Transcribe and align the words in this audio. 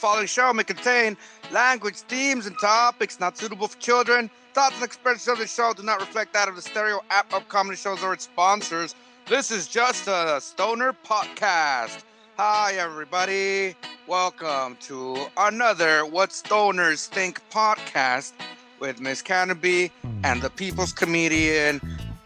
following 0.00 0.26
show 0.26 0.50
may 0.54 0.64
contain 0.64 1.14
language, 1.52 1.96
themes, 1.96 2.46
and 2.46 2.56
topics 2.58 3.20
not 3.20 3.36
suitable 3.36 3.68
for 3.68 3.78
children. 3.78 4.30
Thoughts 4.54 4.76
and 4.76 4.84
expressions 4.84 5.28
of 5.28 5.36
the 5.36 5.46
show 5.46 5.74
do 5.74 5.82
not 5.82 6.00
reflect 6.00 6.32
that 6.32 6.48
of 6.48 6.56
the 6.56 6.62
Stereo 6.62 7.00
app 7.10 7.30
of 7.34 7.46
comedy 7.48 7.76
shows 7.76 8.02
or 8.02 8.14
its 8.14 8.24
sponsors. 8.24 8.94
This 9.28 9.50
is 9.50 9.68
just 9.68 10.08
a 10.08 10.40
stoner 10.40 10.94
podcast. 11.04 12.02
Hi, 12.38 12.72
everybody. 12.78 13.76
Welcome 14.06 14.78
to 14.80 15.18
another 15.36 16.06
What 16.06 16.30
Stoners 16.30 17.06
Think 17.06 17.42
podcast 17.50 18.32
with 18.80 19.02
Miss 19.02 19.20
Canopy 19.20 19.92
and 20.24 20.40
the 20.40 20.48
people's 20.48 20.94
comedian, 20.94 21.78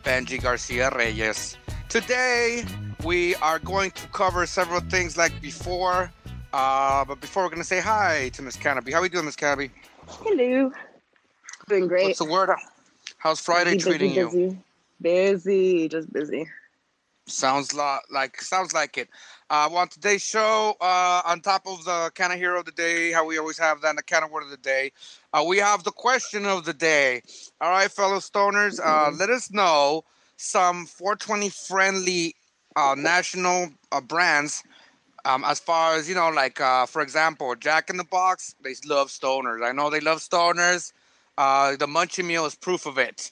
Benji 0.04 0.40
Garcia 0.40 0.90
Reyes. 0.94 1.56
Today, 1.88 2.64
we 3.02 3.34
are 3.36 3.58
going 3.58 3.90
to 3.90 4.06
cover 4.08 4.46
several 4.46 4.80
things 4.80 5.16
like 5.16 5.32
before. 5.42 6.12
Uh, 6.54 7.04
but 7.04 7.20
before 7.20 7.42
we're 7.42 7.50
gonna 7.50 7.64
say 7.64 7.80
hi 7.80 8.28
to 8.28 8.40
Miss 8.40 8.54
Canopy. 8.54 8.92
How 8.92 9.00
are 9.00 9.02
we 9.02 9.08
doing, 9.08 9.24
Miss 9.24 9.34
Canopy? 9.34 9.72
Hello. 10.06 10.70
Doing 11.68 11.88
great. 11.88 12.04
What's 12.04 12.20
the 12.20 12.26
word? 12.26 12.48
How's 13.18 13.40
Friday 13.40 13.72
busy, 13.74 13.90
treating 13.90 14.10
busy, 14.14 14.38
you? 14.38 14.58
Busy. 15.02 15.88
just 15.88 16.12
busy. 16.12 16.46
Sounds 17.26 17.74
lo- 17.74 17.98
like 18.08 18.40
sounds 18.40 18.72
like 18.72 18.96
it. 18.98 19.08
Uh, 19.50 19.66
well, 19.68 19.80
on 19.80 19.88
today's 19.88 20.22
show, 20.22 20.76
uh, 20.80 21.22
on 21.24 21.40
top 21.40 21.66
of 21.66 21.84
the 21.86 22.12
kind 22.14 22.32
of 22.32 22.38
hero 22.38 22.60
of 22.60 22.66
the 22.66 22.70
day, 22.70 23.10
how 23.10 23.26
we 23.26 23.36
always 23.36 23.58
have 23.58 23.80
that, 23.80 23.88
and 23.88 23.98
the 23.98 24.04
kind 24.04 24.24
of 24.24 24.30
word 24.30 24.44
of 24.44 24.50
the 24.50 24.56
day, 24.58 24.92
uh, 25.32 25.42
we 25.44 25.58
have 25.58 25.82
the 25.82 25.90
question 25.90 26.46
of 26.46 26.64
the 26.64 26.72
day. 26.72 27.20
All 27.60 27.70
right, 27.70 27.90
fellow 27.90 28.18
stoners, 28.18 28.78
uh, 28.78 29.10
Mhm. 29.10 29.18
let 29.18 29.28
us 29.28 29.50
know 29.50 30.04
some 30.36 30.86
420 30.86 31.48
friendly 31.48 32.36
uh, 32.76 32.94
national 32.96 33.70
uh, 33.90 34.00
brands. 34.00 34.62
Um, 35.24 35.44
as 35.44 35.58
far 35.58 35.96
as 35.96 36.08
you 36.08 36.14
know, 36.14 36.28
like 36.28 36.60
uh, 36.60 36.86
for 36.86 37.00
example, 37.02 37.54
Jack 37.54 37.90
in 37.90 37.96
the 37.96 38.04
Box, 38.04 38.54
they 38.62 38.74
love 38.86 39.08
stoners. 39.08 39.66
I 39.66 39.72
know 39.72 39.90
they 39.90 40.00
love 40.00 40.18
stoners. 40.18 40.92
Uh, 41.38 41.76
the 41.76 41.86
Munchie 41.86 42.24
Meal 42.24 42.46
is 42.46 42.54
proof 42.54 42.86
of 42.86 42.98
it. 42.98 43.30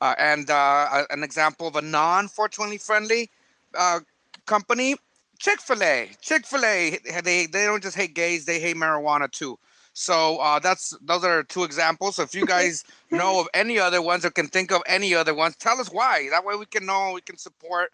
Uh, 0.00 0.14
and 0.18 0.50
uh, 0.50 1.04
an 1.10 1.22
example 1.22 1.66
of 1.68 1.76
a 1.76 1.82
non 1.82 2.28
420 2.28 2.76
friendly 2.78 3.30
uh, 3.78 4.00
company, 4.46 4.96
Chick 5.38 5.60
Fil 5.60 5.82
A. 5.82 6.10
Chick 6.20 6.46
Fil 6.46 6.64
A, 6.64 6.98
they 7.22 7.46
they 7.46 7.64
don't 7.64 7.82
just 7.82 7.96
hate 7.96 8.14
gays; 8.14 8.44
they 8.44 8.60
hate 8.60 8.76
marijuana 8.76 9.30
too. 9.30 9.58
So 9.94 10.38
uh, 10.38 10.58
that's 10.58 10.96
those 11.02 11.24
are 11.24 11.42
two 11.42 11.64
examples. 11.64 12.16
So 12.16 12.22
if 12.22 12.34
you 12.34 12.46
guys 12.46 12.84
know 13.10 13.40
of 13.40 13.48
any 13.54 13.78
other 13.78 14.02
ones 14.02 14.24
or 14.24 14.30
can 14.30 14.48
think 14.48 14.72
of 14.72 14.82
any 14.86 15.14
other 15.14 15.34
ones, 15.34 15.56
tell 15.56 15.80
us 15.80 15.88
why. 15.88 16.28
That 16.30 16.44
way 16.44 16.56
we 16.56 16.66
can 16.66 16.86
know, 16.86 17.12
we 17.14 17.20
can 17.20 17.36
support, 17.36 17.92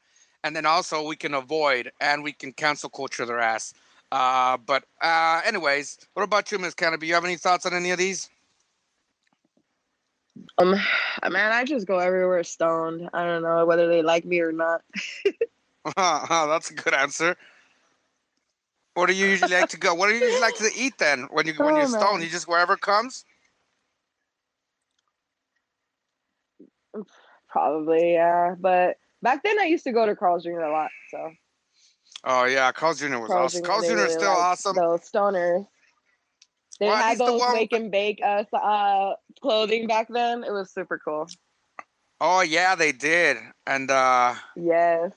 and 0.49 0.57
then 0.57 0.65
also 0.65 1.07
we 1.07 1.15
can 1.15 1.35
avoid 1.35 1.93
and 2.01 2.23
we 2.23 2.33
can 2.33 2.55
cancel 2.55 2.89
culture 2.89 3.27
their 3.27 3.39
ass. 3.39 3.75
Uh, 4.11 4.57
but 4.57 4.83
uh, 5.03 5.43
anyways, 5.45 5.99
what 6.15 6.23
about 6.23 6.51
you, 6.51 6.59
Miss 6.59 6.73
Canopy? 6.73 7.07
You 7.07 7.13
have 7.13 7.27
any 7.27 7.37
thoughts 7.37 7.67
on 7.67 7.75
any 7.75 7.91
of 7.91 7.99
these? 7.99 8.31
Um, 10.57 10.71
man, 11.31 11.53
I 11.53 11.65
just 11.65 11.87
go 11.87 11.99
everywhere 11.99 12.43
stoned. 12.45 13.11
I 13.13 13.27
don't 13.27 13.43
know 13.43 13.67
whether 13.67 13.89
they 13.89 14.01
like 14.01 14.25
me 14.25 14.41
or 14.41 14.53
not. 14.53 14.81
That's 15.97 16.71
a 16.71 16.75
good 16.75 16.95
answer. 16.95 17.37
What 18.95 19.09
do 19.09 19.13
you 19.13 19.27
usually 19.27 19.53
like 19.53 19.69
to 19.69 19.79
go? 19.79 19.93
What 19.93 20.09
do 20.09 20.15
you 20.15 20.25
usually 20.25 20.41
like 20.41 20.57
to 20.57 20.71
eat 20.75 20.97
then 20.97 21.29
when 21.31 21.47
you 21.47 21.53
when 21.63 21.77
you're 21.77 21.85
Oh, 21.85 21.91
man. 21.91 22.01
stoned? 22.01 22.23
You 22.23 22.31
just 22.31 22.49
wherever 22.49 22.75
comes. 22.79 23.27
Probably, 27.51 28.15
yeah. 28.15 28.55
But 28.59 28.97
back 29.23 29.43
then, 29.43 29.59
I 29.61 29.65
used 29.65 29.85
to 29.85 29.93
go 29.93 30.07
to 30.07 30.15
Carl's 30.17 30.45
Jr. 30.45 30.61
a 30.61 30.73
lot. 30.73 30.91
So 31.11 31.31
Oh 32.25 32.45
yeah, 32.45 32.73
Carl's 32.73 32.99
Jr. 33.01 33.19
was 33.19 33.29
Carl's 33.29 33.55
awesome. 33.55 33.63
Jr. 33.63 33.67
Carl's 33.67 33.87
Jr. 33.87 33.99
is 33.99 34.13
still 34.13 34.29
like 34.29 34.39
awesome. 34.39 34.77
Those 34.77 35.01
stoners. 35.11 35.67
They 36.81 36.87
Well, 36.87 36.97
had 36.97 37.19
the 37.19 37.27
those 37.27 37.41
one- 37.41 37.53
wake 37.55 37.73
and 37.73 37.91
bake 37.91 38.21
uh, 38.23 38.45
s- 38.47 38.47
uh, 38.53 39.15
clothing 39.41 39.87
back 39.87 40.07
then. 40.09 40.45
It 40.45 40.53
was 40.53 40.73
super 40.73 40.99
cool. 41.05 41.27
Oh 42.21 42.41
yeah, 42.41 42.75
they 42.75 42.93
did, 42.93 43.37
and 43.67 43.91
uh, 43.91 44.35
Yes. 44.57 45.13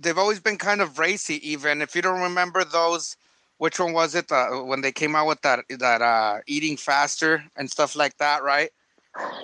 they've 0.00 0.18
always 0.18 0.40
been 0.40 0.56
kind 0.58 0.80
of 0.80 0.98
racy. 0.98 1.36
Even 1.50 1.80
if 1.82 1.94
you 1.94 2.02
don't 2.02 2.20
remember 2.20 2.64
those, 2.64 3.16
which 3.58 3.78
one 3.78 3.92
was 3.92 4.14
it? 4.16 4.30
Uh, 4.32 4.50
when 4.62 4.80
they 4.80 4.90
came 4.92 5.14
out 5.14 5.26
with 5.28 5.40
that 5.42 5.64
that 5.68 6.02
uh, 6.02 6.38
eating 6.46 6.76
faster 6.76 7.44
and 7.56 7.70
stuff 7.70 7.94
like 7.94 8.16
that, 8.18 8.42
right? 8.42 8.70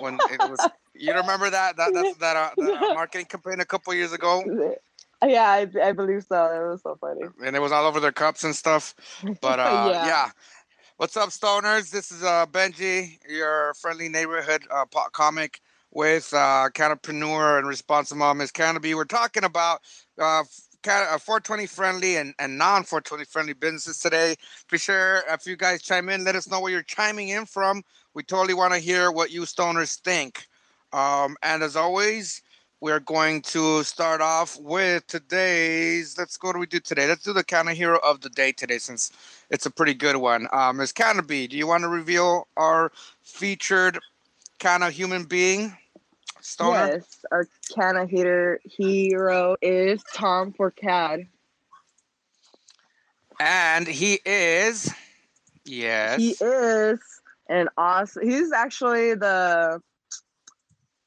When 0.01 0.15
it 0.31 0.39
was, 0.49 0.59
you 1.01 1.13
remember 1.13 1.49
that 1.49 1.77
that 1.77 1.93
that's, 1.93 2.15
that, 2.17 2.35
uh, 2.35 2.49
that 2.57 2.83
uh, 2.83 2.93
marketing 2.93 3.25
campaign 3.25 3.59
a 3.59 3.65
couple 3.65 3.93
years 3.93 4.13
ago, 4.13 4.43
Yeah, 5.23 5.49
I, 5.49 5.67
I 5.81 5.91
believe 5.91 6.23
so. 6.23 6.45
It 6.45 6.69
was 6.71 6.81
so 6.81 6.97
funny. 6.99 7.25
and 7.45 7.55
it 7.55 7.59
was 7.59 7.71
all 7.71 7.85
over 7.85 7.99
their 7.99 8.11
cups 8.11 8.43
and 8.43 8.55
stuff. 8.55 8.95
But 9.41 9.59
uh, 9.59 9.91
Yeah. 9.91 10.05
yeah. 10.05 10.29
What's 10.97 11.17
up, 11.17 11.29
stoners? 11.29 11.89
This 11.89 12.11
is 12.11 12.23
uh, 12.23 12.45
Benji, 12.45 13.17
your 13.27 13.73
friendly 13.73 14.07
neighborhood 14.07 14.63
uh, 14.71 14.85
po- 14.85 15.09
comic 15.11 15.59
with 15.91 16.31
uh, 16.33 16.69
Canopreneur 16.73 17.57
and 17.57 17.67
Responsible 17.67 18.19
Mom 18.19 18.37
Miss 18.37 18.51
Canopy. 18.51 18.93
We're 18.93 19.05
talking 19.05 19.43
about 19.43 19.81
uh, 20.19 20.43
uh, 20.87 21.17
420 21.17 21.65
friendly 21.65 22.17
and, 22.17 22.33
and 22.39 22.57
non 22.57 22.83
420 22.83 23.25
friendly 23.25 23.53
businesses 23.53 23.99
today. 23.99 24.35
Be 24.69 24.77
sure, 24.77 25.23
if 25.29 25.45
you 25.45 25.55
guys 25.55 25.81
chime 25.81 26.09
in, 26.09 26.23
let 26.23 26.35
us 26.35 26.47
know 26.49 26.59
where 26.59 26.71
you're 26.71 26.83
chiming 26.83 27.29
in 27.29 27.45
from. 27.45 27.83
We 28.13 28.23
totally 28.23 28.53
want 28.53 28.73
to 28.73 28.79
hear 28.79 29.11
what 29.11 29.31
you 29.31 29.41
stoners 29.41 29.99
think. 29.99 30.47
Um, 30.93 31.37
and 31.41 31.63
as 31.63 31.75
always, 31.75 32.41
we're 32.81 32.99
going 32.99 33.43
to 33.43 33.83
start 33.83 34.21
off 34.21 34.59
with 34.59 35.05
today's. 35.07 36.17
Let's 36.17 36.35
go. 36.37 36.47
What 36.49 36.53
do 36.53 36.59
we 36.59 36.65
do 36.65 36.79
today? 36.79 37.07
Let's 37.07 37.23
do 37.23 37.31
the 37.31 37.43
kind 37.43 37.69
of 37.69 37.77
hero 37.77 37.99
of 38.03 38.21
the 38.21 38.29
day 38.29 38.51
today, 38.51 38.79
since 38.79 39.11
it's 39.49 39.65
a 39.65 39.71
pretty 39.71 39.93
good 39.93 40.15
one. 40.15 40.47
Um, 40.51 40.77
Ms. 40.77 40.91
Canopy, 40.91 41.47
do 41.47 41.57
you 41.57 41.67
want 41.67 41.83
to 41.83 41.89
reveal 41.89 42.47
our 42.57 42.91
featured 43.21 43.99
kind 44.59 44.83
of 44.83 44.93
human 44.93 45.25
being, 45.25 45.77
stoner? 46.41 46.87
Yes, 46.93 47.23
our 47.31 47.47
Canna 47.73 48.07
heater 48.07 48.59
hero 48.63 49.55
is 49.61 50.03
Tom 50.13 50.51
Forcade. 50.51 51.27
And 53.39 53.87
he 53.87 54.19
is, 54.25 54.91
yes, 55.65 56.19
He 56.19 56.35
is 56.39 56.99
an 57.47 57.69
awesome. 57.77 58.27
He's 58.27 58.51
actually 58.51 59.15
the 59.15 59.81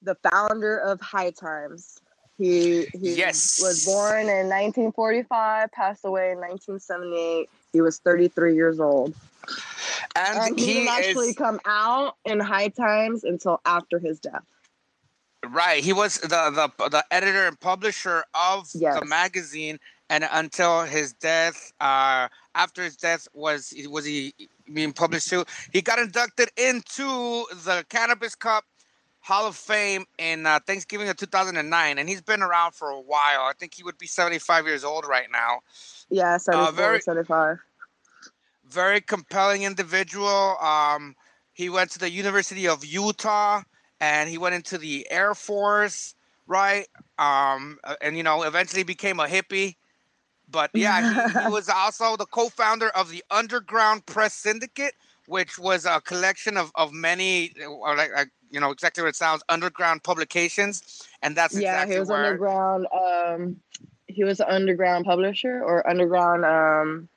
the 0.05 0.17
founder 0.31 0.79
of 0.79 1.01
High 1.01 1.31
Times. 1.31 2.01
He 2.39 2.87
he 2.93 3.15
Yes. 3.17 3.61
was 3.63 3.85
born 3.85 4.23
in 4.23 4.49
1945, 4.49 5.73
passed 5.73 6.05
away 6.05 6.33
in 6.33 6.39
1978. 6.39 7.49
He 7.73 7.81
was 7.81 7.99
33 7.99 8.55
years 8.55 8.81
old. 8.81 9.15
and, 10.17 10.39
And 10.39 10.59
he, 10.59 10.75
didn't 10.75 10.89
actually 10.89 11.29
is 11.31 11.35
come 11.37 11.61
out 11.65 12.17
in 12.25 12.41
High 12.41 12.69
Times 12.69 13.25
until 13.25 13.61
after 13.65 13.99
his 13.99 14.19
death. 14.21 14.43
right. 15.49 15.83
He 15.83 15.93
was 15.93 16.19
the 16.21 16.29
the 16.29 16.89
the 16.89 17.05
editor 17.11 17.47
and 17.47 17.59
publisher 17.61 18.25
of 18.35 18.71
the 18.73 19.05
magazine, 19.07 19.79
and 20.11 20.27
until 20.33 20.83
his 20.83 21.13
death, 21.15 21.73
uh, 21.81 22.29
after 22.55 22.83
his 22.83 22.97
death 22.97 23.29
was 23.33 23.73
was 23.89 24.05
he 24.05 24.35
being 24.73 24.93
published 24.93 25.29
too? 25.29 25.45
He 25.73 25.83
got 25.83 25.99
inducted 25.99 26.51
into 26.57 27.45
the 27.65 27.85
Cannabis 27.89 28.35
Cup 28.35 28.65
Hall 29.25 29.47
of 29.47 29.57
Fame 29.57 30.05
in 30.19 30.45
uh, 30.45 30.61
Thanksgiving 30.67 31.09
of 31.09 31.17
2009, 31.17 31.99
and 31.99 32.09
he's 32.09 32.21
been 32.21 32.43
around 32.43 32.75
for 32.75 32.91
a 32.91 33.01
while. 33.01 33.41
I 33.41 33.53
think 33.59 33.73
he 33.73 33.83
would 33.83 33.97
be 33.97 34.07
75 34.07 34.67
years 34.67 34.85
old 34.85 35.07
right 35.07 35.29
now. 35.33 35.61
Yeah, 36.11 36.37
74, 36.37 36.73
very- 36.73 37.01
75. 37.01 37.59
Very 38.69 39.01
compelling 39.01 39.63
individual. 39.63 40.59
Um, 40.61 41.17
he 41.55 41.71
went 41.71 41.91
to 41.93 41.99
the 41.99 42.11
University 42.11 42.69
of 42.69 42.85
Utah, 42.85 43.63
and 43.99 44.29
he 44.29 44.37
went 44.37 44.57
into 44.57 44.77
the 44.77 45.07
Air 45.11 45.35
Force, 45.35 46.15
right? 46.47 46.87
Um, 47.19 47.79
uh, 47.83 47.97
and 48.03 48.19
you 48.19 48.23
know, 48.23 48.43
eventually 48.43 48.83
became 48.83 49.21
a 49.21 49.27
hippie. 49.27 49.77
But 50.51 50.71
yeah, 50.75 51.33
he, 51.33 51.45
he 51.45 51.47
was 51.51 51.71
also 51.71 52.19
the 52.19 52.27
co-founder 52.27 52.89
of 52.91 53.11
the 53.11 53.25
Underground 53.31 54.05
Press 54.05 54.35
Syndicate, 54.35 54.95
which 55.27 55.59
was 55.59 55.85
a 55.87 56.01
collection 56.01 56.57
of 56.57 56.71
of 56.75 56.93
many, 56.93 57.53
uh, 57.65 57.95
like, 57.97 58.13
like 58.13 58.31
you 58.51 58.61
know, 58.61 58.71
exactly 58.71 59.03
what 59.03 59.11
it 59.11 59.17
sounds, 59.17 59.43
underground 59.49 60.03
publications, 60.03 61.07
and 61.23 61.37
that's 61.37 61.55
yeah, 61.55 61.83
exactly 61.83 61.95
he 61.95 62.01
was 62.01 62.09
where. 62.09 62.25
underground. 62.25 62.87
Um, 62.93 63.61
he 64.07 64.23
was 64.23 64.41
an 64.41 64.47
underground 64.49 65.05
publisher 65.05 65.63
or 65.63 65.89
underground. 65.89 66.45
Um, 66.45 67.09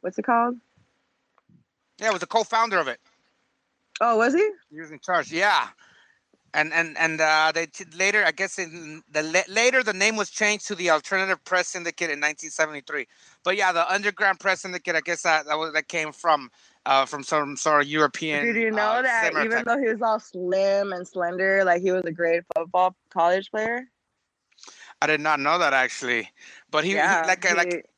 what's 0.00 0.18
it 0.18 0.24
called? 0.24 0.56
Yeah, 2.00 2.08
it 2.08 2.12
was 2.12 2.22
a 2.22 2.26
co-founder 2.26 2.78
of 2.78 2.88
it. 2.88 2.98
Oh, 4.00 4.16
was 4.16 4.34
he? 4.34 4.50
He 4.72 4.80
was 4.80 4.90
in 4.90 4.98
charge. 4.98 5.30
Yeah. 5.30 5.68
And 6.54 6.72
and 6.72 6.96
and 6.96 7.20
uh, 7.20 7.50
they 7.52 7.66
t- 7.66 7.84
later, 7.96 8.24
I 8.24 8.30
guess, 8.30 8.60
in 8.60 9.02
the 9.10 9.24
la- 9.24 9.52
later 9.52 9.82
the 9.82 9.92
name 9.92 10.14
was 10.14 10.30
changed 10.30 10.68
to 10.68 10.76
the 10.76 10.88
Alternative 10.90 11.42
Press 11.44 11.66
Syndicate 11.66 12.10
in 12.10 12.20
1973. 12.20 13.08
But 13.42 13.56
yeah, 13.56 13.72
the 13.72 13.92
Underground 13.92 14.38
Press 14.38 14.60
Syndicate, 14.60 14.94
I 14.94 15.00
guess 15.00 15.22
that 15.22 15.46
that, 15.46 15.58
was, 15.58 15.72
that 15.72 15.88
came 15.88 16.12
from 16.12 16.50
uh, 16.86 17.06
from 17.06 17.24
some 17.24 17.56
sort 17.56 17.82
of 17.82 17.88
European. 17.88 18.46
Did 18.46 18.56
you 18.56 18.70
know 18.70 18.82
uh, 18.82 19.02
that 19.02 19.32
even 19.32 19.50
type- 19.50 19.64
though 19.66 19.78
he 19.78 19.88
was 19.88 20.00
all 20.00 20.20
slim 20.20 20.92
and 20.92 21.06
slender, 21.06 21.64
like 21.64 21.82
he 21.82 21.90
was 21.90 22.04
a 22.04 22.12
great 22.12 22.44
football 22.56 22.94
college 23.10 23.50
player? 23.50 23.88
I 25.02 25.08
did 25.08 25.20
not 25.20 25.40
know 25.40 25.58
that 25.58 25.72
actually, 25.72 26.30
but 26.70 26.84
he, 26.84 26.90
he 26.90 26.96
like 26.96 27.44
I- 27.44 27.54
like 27.54 27.90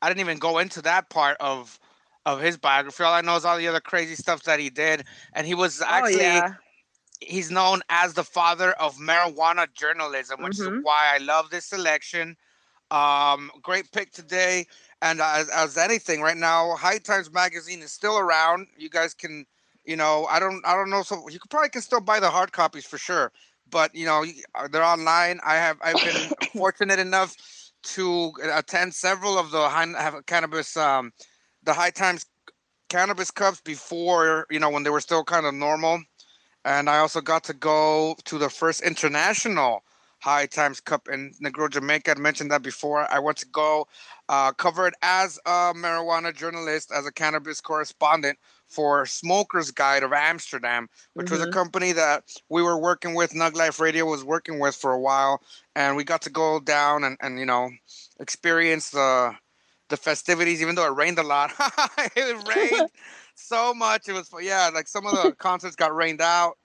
I 0.00 0.08
didn't 0.08 0.20
even 0.20 0.38
go 0.38 0.58
into 0.58 0.80
that 0.82 1.10
part 1.10 1.36
of 1.40 1.80
of 2.24 2.40
his 2.40 2.56
biography. 2.56 3.02
All 3.02 3.12
I 3.12 3.20
know 3.20 3.34
is 3.34 3.44
all 3.44 3.58
the 3.58 3.66
other 3.66 3.80
crazy 3.80 4.14
stuff 4.14 4.44
that 4.44 4.60
he 4.60 4.70
did, 4.70 5.04
and 5.32 5.44
he 5.44 5.56
was 5.56 5.82
actually. 5.82 6.14
oh 6.14 6.18
yeah. 6.20 6.54
He's 7.20 7.50
known 7.50 7.82
as 7.88 8.14
the 8.14 8.24
father 8.24 8.72
of 8.72 8.96
marijuana 8.96 9.72
journalism, 9.72 10.42
which 10.42 10.56
Mhm. 10.58 10.78
is 10.78 10.84
why 10.84 11.14
I 11.14 11.18
love 11.18 11.50
this 11.50 11.66
selection. 11.66 12.36
Um, 12.90 13.50
great 13.62 13.90
pick 13.92 14.12
today. 14.12 14.66
And 15.02 15.20
as, 15.20 15.48
as 15.48 15.76
anything 15.78 16.20
right 16.22 16.36
now, 16.36 16.76
High 16.76 16.98
Times 16.98 17.30
magazine 17.32 17.82
is 17.82 17.92
still 17.92 18.18
around. 18.18 18.68
You 18.76 18.88
guys 18.90 19.14
can, 19.14 19.46
you 19.84 19.96
know, 19.96 20.26
I 20.26 20.38
don't, 20.38 20.64
I 20.66 20.74
don't 20.74 20.90
know. 20.90 21.02
So 21.02 21.28
you 21.28 21.38
could 21.38 21.50
probably 21.50 21.70
can 21.70 21.82
still 21.82 22.00
buy 22.00 22.20
the 22.20 22.30
hard 22.30 22.52
copies 22.52 22.84
for 22.86 22.98
sure. 22.98 23.32
But 23.70 23.94
you 23.94 24.04
know, 24.06 24.24
uh, 24.54 24.68
they're 24.68 24.84
online. 24.84 25.40
I 25.44 25.56
have, 25.56 25.78
I've 25.82 26.02
been 26.02 26.32
fortunate 26.56 26.98
enough 26.98 27.34
to 27.94 28.32
attend 28.52 28.94
several 28.94 29.38
of 29.38 29.50
the 29.50 29.68
high, 29.68 29.86
have 29.86 30.24
cannabis, 30.26 30.76
um, 30.76 31.12
the 31.62 31.72
High 31.74 31.90
Times 31.90 32.26
cannabis 32.88 33.30
cups 33.30 33.60
before, 33.60 34.46
you 34.50 34.58
know, 34.58 34.70
when 34.70 34.82
they 34.84 34.90
were 34.90 35.00
still 35.00 35.24
kind 35.24 35.46
of 35.46 35.54
normal. 35.54 36.02
And 36.64 36.88
I 36.88 36.98
also 36.98 37.20
got 37.20 37.44
to 37.44 37.54
go 37.54 38.16
to 38.24 38.38
the 38.38 38.48
first 38.50 38.80
international 38.82 39.84
High 40.20 40.46
Times 40.46 40.80
Cup 40.80 41.08
in 41.08 41.32
Negril, 41.42 41.70
Jamaica. 41.70 42.12
I 42.12 42.14
mentioned 42.18 42.50
that 42.50 42.62
before. 42.62 43.06
I 43.12 43.18
went 43.18 43.38
to 43.38 43.46
go 43.46 43.86
uh, 44.28 44.52
cover 44.52 44.86
it 44.86 44.94
as 45.02 45.38
a 45.44 45.72
marijuana 45.74 46.34
journalist, 46.34 46.90
as 46.90 47.06
a 47.06 47.12
cannabis 47.12 47.60
correspondent 47.60 48.38
for 48.66 49.04
Smokers 49.04 49.70
Guide 49.70 50.02
of 50.02 50.12
Amsterdam, 50.12 50.88
which 51.14 51.30
was 51.30 51.42
a 51.42 51.46
Mhm. 51.46 51.52
company 51.52 51.92
that 51.92 52.24
we 52.48 52.62
were 52.62 52.78
working 52.78 53.14
with. 53.14 53.32
Nug 53.32 53.54
Life 53.54 53.80
Radio 53.80 54.06
was 54.06 54.24
working 54.24 54.58
with 54.58 54.74
for 54.74 54.92
a 54.92 55.00
while, 55.00 55.42
and 55.76 55.96
we 55.96 56.04
got 56.04 56.22
to 56.22 56.30
go 56.30 56.58
down 56.60 57.04
and, 57.04 57.16
and 57.20 57.38
you 57.38 57.44
know 57.46 57.70
experience 58.18 58.90
the 58.90 59.34
the 59.90 59.96
festivities. 59.96 60.62
Even 60.62 60.74
though 60.74 60.86
it 60.86 60.96
rained 60.96 61.18
a 61.18 61.22
lot, 61.22 61.52
it 62.16 62.36
rained 62.48 62.88
so 63.34 63.74
much. 63.74 64.08
It 64.08 64.12
was 64.12 64.30
yeah, 64.40 64.70
like 64.72 64.88
some 64.88 65.06
of 65.06 65.12
the 65.14 65.32
concerts 65.38 65.76
got 65.76 65.94
rained 65.94 66.20
out. 66.20 66.56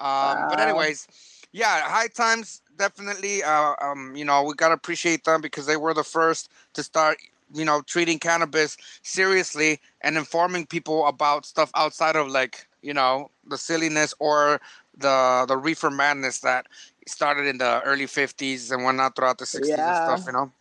Um, 0.00 0.48
But 0.48 0.60
anyways, 0.60 1.08
yeah, 1.52 1.80
High 1.82 2.08
Times 2.08 2.62
definitely. 2.76 3.42
Uh, 3.42 3.74
um, 3.80 4.14
you 4.14 4.24
know, 4.24 4.42
we 4.42 4.54
gotta 4.54 4.74
appreciate 4.74 5.24
them 5.24 5.40
because 5.40 5.66
they 5.66 5.76
were 5.76 5.94
the 5.94 6.04
first 6.04 6.50
to 6.74 6.82
start. 6.82 7.18
You 7.54 7.64
know, 7.64 7.80
treating 7.80 8.18
cannabis 8.18 8.76
seriously 9.02 9.80
and 10.02 10.18
informing 10.18 10.66
people 10.66 11.06
about 11.06 11.46
stuff 11.46 11.70
outside 11.74 12.14
of 12.14 12.28
like 12.28 12.66
you 12.82 12.92
know 12.92 13.30
the 13.48 13.56
silliness 13.56 14.12
or 14.18 14.60
the 14.96 15.46
the 15.48 15.56
reefer 15.56 15.90
madness 15.90 16.40
that 16.40 16.66
started 17.06 17.46
in 17.46 17.56
the 17.56 17.80
early 17.82 18.04
50s 18.04 18.70
and 18.70 18.84
went 18.84 19.00
out 19.00 19.16
throughout 19.16 19.38
the 19.38 19.46
60s 19.46 19.78
and 19.78 19.96
stuff 19.96 20.24
you 20.26 20.32
know 20.32 20.52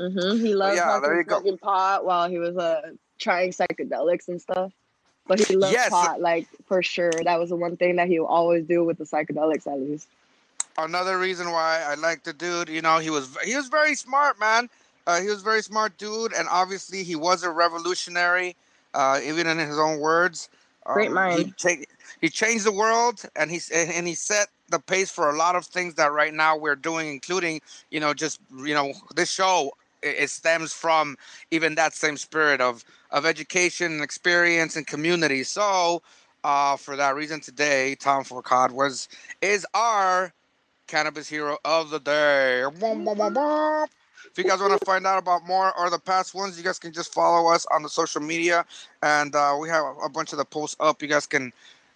Mm-hmm. 0.00 0.44
He 0.44 0.54
loved 0.54 0.76
yeah, 0.76 0.98
there 0.98 1.16
you 1.16 1.24
go. 1.24 1.56
pot 1.58 2.06
while 2.06 2.28
he 2.28 2.38
was 2.38 2.56
uh 2.56 2.92
trying 3.18 3.50
psychedelics 3.52 4.28
and 4.28 4.40
stuff. 4.40 4.72
But 5.30 5.40
he 5.40 5.56
loved 5.56 5.78
Yes. 5.78 5.88
pot, 5.88 6.20
like 6.20 6.48
for 6.68 6.82
sure. 6.82 7.24
That 7.24 7.40
was 7.40 7.50
the 7.50 7.56
one 7.56 7.78
thing 7.78 7.96
that 7.96 8.08
he 8.08 8.20
would 8.20 8.26
always 8.26 8.66
do 8.66 8.84
with 8.84 8.98
the 8.98 9.06
psychedelics, 9.06 9.66
at 9.66 9.80
least. 9.80 10.08
another 10.78 11.18
reason 11.18 11.50
why 11.52 11.82
I 11.86 11.94
like 11.94 12.24
the 12.24 12.32
dude. 12.34 12.68
You 12.68 12.82
know, 12.82 12.98
he 12.98 13.10
was 13.10 13.36
he 13.44 13.56
was 13.56 13.68
very 13.68 13.94
smart, 13.94 14.38
man. 14.40 14.68
Uh, 15.06 15.20
he 15.20 15.28
was 15.28 15.40
a 15.40 15.44
very 15.44 15.62
smart 15.62 15.98
dude, 15.98 16.32
and 16.34 16.48
obviously 16.50 17.04
he 17.04 17.16
was 17.16 17.42
a 17.44 17.50
revolutionary, 17.50 18.56
uh, 18.94 19.20
even 19.24 19.46
in 19.46 19.58
his 19.58 19.78
own 19.78 20.00
words. 20.00 20.48
Great 20.92 21.12
He, 21.28 21.44
mind. 21.44 21.54
cha- 21.56 21.84
he 22.20 22.28
changed 22.28 22.64
the 22.64 22.72
world, 22.72 23.22
and 23.36 23.50
he 23.50 23.60
and 23.74 23.90
and 23.90 24.06
he 24.08 24.14
set 24.14 24.48
the 24.68 24.78
pace 24.80 25.10
for 25.10 25.30
a 25.30 25.36
lot 25.36 25.56
of 25.56 25.66
things 25.66 25.94
that 25.96 26.12
right 26.12 26.34
now 26.34 26.56
we're 26.56 26.76
doing, 26.76 27.08
including 27.08 27.60
you 27.90 28.00
know 28.00 28.14
just 28.14 28.40
you 28.56 28.74
know 28.74 28.92
this 29.14 29.30
show. 29.30 29.72
It, 30.02 30.30
stems 30.30 30.72
from 30.72 31.16
even 31.50 31.74
that 31.74 31.94
same 31.94 32.16
spirit 32.16 32.60
of 32.60 32.84
of 33.10 33.26
education 33.26 33.92
and 33.92 34.02
experience 34.02 34.76
and 34.76 34.86
community. 34.86 35.42
So, 35.42 36.02
uh, 36.44 36.76
for 36.76 36.96
that 36.96 37.14
reason, 37.14 37.40
today 37.40 37.96
Tom 37.96 38.24
Forcade 38.24 38.72
was 38.72 39.08
is 39.42 39.66
our 39.74 40.32
cannabis 40.86 41.28
hero 41.28 41.58
of 41.64 41.90
the 41.90 42.00
day. 42.00 42.62
If 42.62 44.38
you 44.38 44.44
guys 44.44 44.60
want 44.60 44.78
to 44.78 44.84
find 44.84 45.06
out 45.06 45.18
about 45.18 45.46
more 45.46 45.76
or 45.78 45.90
the 45.90 45.98
past 45.98 46.34
ones, 46.34 46.56
you 46.58 46.64
guys 46.64 46.78
can 46.78 46.92
just 46.92 47.12
follow 47.12 47.50
us 47.52 47.66
on 47.72 47.82
the 47.82 47.88
social 47.88 48.20
media, 48.20 48.64
and 49.02 49.34
uh, 49.34 49.56
we 49.60 49.68
have 49.68 49.84
a 50.04 50.08
bunch 50.08 50.32
of 50.32 50.38
the 50.38 50.44
posts 50.44 50.76
up. 50.78 51.02
You 51.02 51.08
guys 51.08 51.26
can 51.26 51.52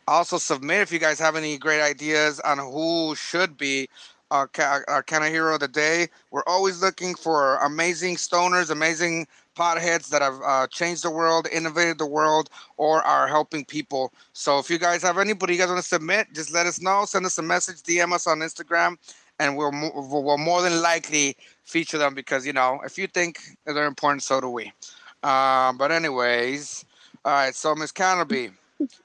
also 0.08 0.38
submit 0.38 0.80
if 0.80 0.92
you 0.92 0.98
guys 0.98 1.18
have 1.18 1.36
any 1.36 1.58
great 1.58 1.80
ideas 1.80 2.40
on 2.40 2.58
who 2.58 3.14
should 3.14 3.56
be 3.56 3.88
our, 4.34 4.84
our 4.88 5.02
Canna 5.02 5.28
Hero 5.28 5.54
of 5.54 5.60
the 5.60 5.68
Day. 5.68 6.08
We're 6.30 6.42
always 6.46 6.82
looking 6.82 7.14
for 7.14 7.56
amazing 7.58 8.16
stoners, 8.16 8.70
amazing 8.70 9.26
potheads 9.56 10.08
that 10.08 10.22
have 10.22 10.40
uh, 10.44 10.66
changed 10.66 11.04
the 11.04 11.10
world, 11.10 11.46
innovated 11.52 11.98
the 11.98 12.06
world, 12.06 12.50
or 12.76 13.02
are 13.02 13.28
helping 13.28 13.64
people. 13.64 14.12
So 14.32 14.58
if 14.58 14.68
you 14.68 14.78
guys 14.78 15.02
have 15.02 15.18
anybody 15.18 15.54
you 15.54 15.60
guys 15.60 15.68
want 15.68 15.80
to 15.80 15.86
submit, 15.88 16.26
just 16.34 16.52
let 16.52 16.66
us 16.66 16.80
know. 16.80 17.04
Send 17.06 17.24
us 17.24 17.38
a 17.38 17.42
message, 17.42 17.82
DM 17.82 18.12
us 18.12 18.26
on 18.26 18.40
Instagram, 18.40 18.96
and 19.38 19.56
we'll 19.56 19.72
we'll 19.94 20.38
more 20.38 20.62
than 20.62 20.82
likely 20.82 21.36
feature 21.62 21.98
them 21.98 22.14
because 22.14 22.44
you 22.44 22.52
know 22.52 22.80
if 22.84 22.98
you 22.98 23.06
think 23.06 23.38
they're 23.64 23.86
important, 23.86 24.22
so 24.22 24.40
do 24.40 24.48
we. 24.48 24.72
Um, 25.22 25.78
but 25.78 25.90
anyways, 25.92 26.84
all 27.24 27.32
right. 27.32 27.54
So 27.54 27.74
Miss 27.74 27.92
Canopy, 27.92 28.50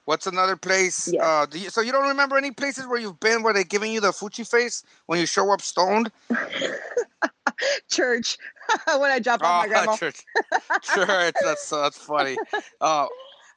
what's 0.05 0.27
another 0.27 0.55
place? 0.55 1.09
Yes. 1.11 1.23
Uh, 1.23 1.45
do 1.45 1.59
you, 1.59 1.69
so 1.69 1.81
you 1.81 1.91
don't 1.91 2.07
remember 2.07 2.37
any 2.37 2.51
places 2.51 2.87
where 2.87 2.99
you've 2.99 3.19
been 3.19 3.43
where 3.43 3.53
they're 3.53 3.63
giving 3.63 3.91
you 3.91 4.01
the 4.01 4.11
Fuchi 4.11 4.49
face 4.49 4.83
when 5.05 5.19
you 5.19 5.25
show 5.25 5.51
up 5.51 5.61
stoned? 5.61 6.11
Church. 7.89 8.37
when 8.97 9.11
I 9.11 9.19
drop 9.19 9.43
off 9.43 9.63
my 9.63 9.67
grandma. 9.67 9.95
church, 9.95 10.23
church. 10.81 11.35
That's 11.43 11.69
that's 11.69 11.97
funny. 11.97 12.37
Oh, 12.79 13.07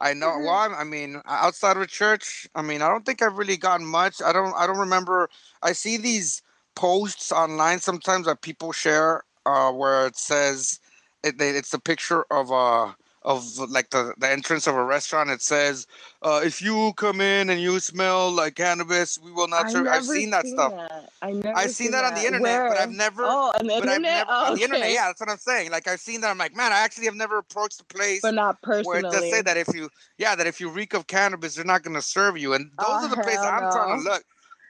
I 0.00 0.14
know. 0.14 0.38
Well, 0.40 0.50
I'm- 0.50 0.74
I 0.76 0.84
mean, 0.84 1.20
outside 1.26 1.76
of 1.76 1.86
church, 1.88 2.48
I 2.54 2.62
mean, 2.62 2.82
I 2.82 2.88
don't 2.88 3.04
think 3.06 3.22
I've 3.22 3.36
really 3.38 3.56
gotten 3.56 3.86
much. 3.86 4.20
I 4.22 4.32
don't. 4.32 4.54
I 4.56 4.66
don't 4.66 4.78
remember. 4.78 5.28
I 5.62 5.72
see 5.72 5.96
these 5.96 6.42
posts 6.74 7.30
online 7.30 7.78
sometimes 7.78 8.26
that 8.26 8.40
people 8.40 8.72
share, 8.72 9.22
uh, 9.46 9.70
where 9.70 10.06
it 10.06 10.16
says 10.16 10.80
it, 11.22 11.38
they, 11.38 11.50
it's 11.50 11.74
a 11.74 11.78
picture 11.78 12.24
of 12.30 12.50
a 12.50 12.96
of 13.24 13.58
like 13.70 13.90
the, 13.90 14.14
the 14.18 14.28
entrance 14.30 14.66
of 14.66 14.74
a 14.74 14.84
restaurant. 14.84 15.30
It 15.30 15.42
says, 15.42 15.86
uh, 16.22 16.40
"If 16.44 16.60
you 16.60 16.92
come 16.96 17.20
in 17.20 17.50
and 17.50 17.60
you 17.60 17.78
smell 17.80 18.30
like 18.30 18.56
cannabis, 18.56 19.18
we 19.18 19.30
will 19.30 19.48
not 19.48 19.70
serve." 19.70 19.86
I've 19.86 20.04
seen 20.04 20.30
that 20.30 20.46
stuff. 20.46 20.72
that. 20.72 21.10
I 21.22 21.32
never 21.32 21.56
I've 21.56 21.70
seen 21.70 21.92
that 21.92 22.04
on 22.04 22.14
the 22.14 22.26
internet, 22.26 22.68
but 22.68 22.78
I've 22.78 22.90
never. 22.90 23.24
Oh, 23.24 23.52
on 23.58 23.66
the 23.66 23.74
internet. 23.74 24.00
never 24.02 24.30
oh, 24.30 24.46
on 24.46 24.54
the 24.56 24.62
internet. 24.62 24.92
Yeah, 24.92 25.06
that's 25.06 25.20
what 25.20 25.30
I'm 25.30 25.38
saying. 25.38 25.70
Like 25.70 25.86
I've 25.86 26.00
seen 26.00 26.20
that. 26.22 26.30
I'm 26.30 26.38
like, 26.38 26.56
man, 26.56 26.72
I 26.72 26.80
actually 26.80 27.06
have 27.06 27.14
never 27.14 27.38
approached 27.38 27.78
the 27.78 27.84
place 27.84 28.22
But 28.22 28.34
not 28.34 28.60
personally 28.62 29.02
where 29.02 29.10
it 29.10 29.12
does 29.12 29.30
say 29.30 29.42
that 29.42 29.56
if 29.56 29.68
you, 29.74 29.88
yeah, 30.18 30.34
that 30.34 30.46
if 30.46 30.60
you 30.60 30.68
reek 30.68 30.94
of 30.94 31.06
cannabis, 31.06 31.54
they're 31.54 31.64
not 31.64 31.82
going 31.82 31.94
to 31.94 32.02
serve 32.02 32.36
you. 32.38 32.54
And 32.54 32.70
those 32.78 32.88
Oh, 32.88 33.06
are 33.06 33.08
the 33.08 33.22
places 33.22 33.42
hell 33.42 33.50
I'm 33.52 33.72
trying 33.72 34.02
to 34.02 34.10
look. 34.10 34.24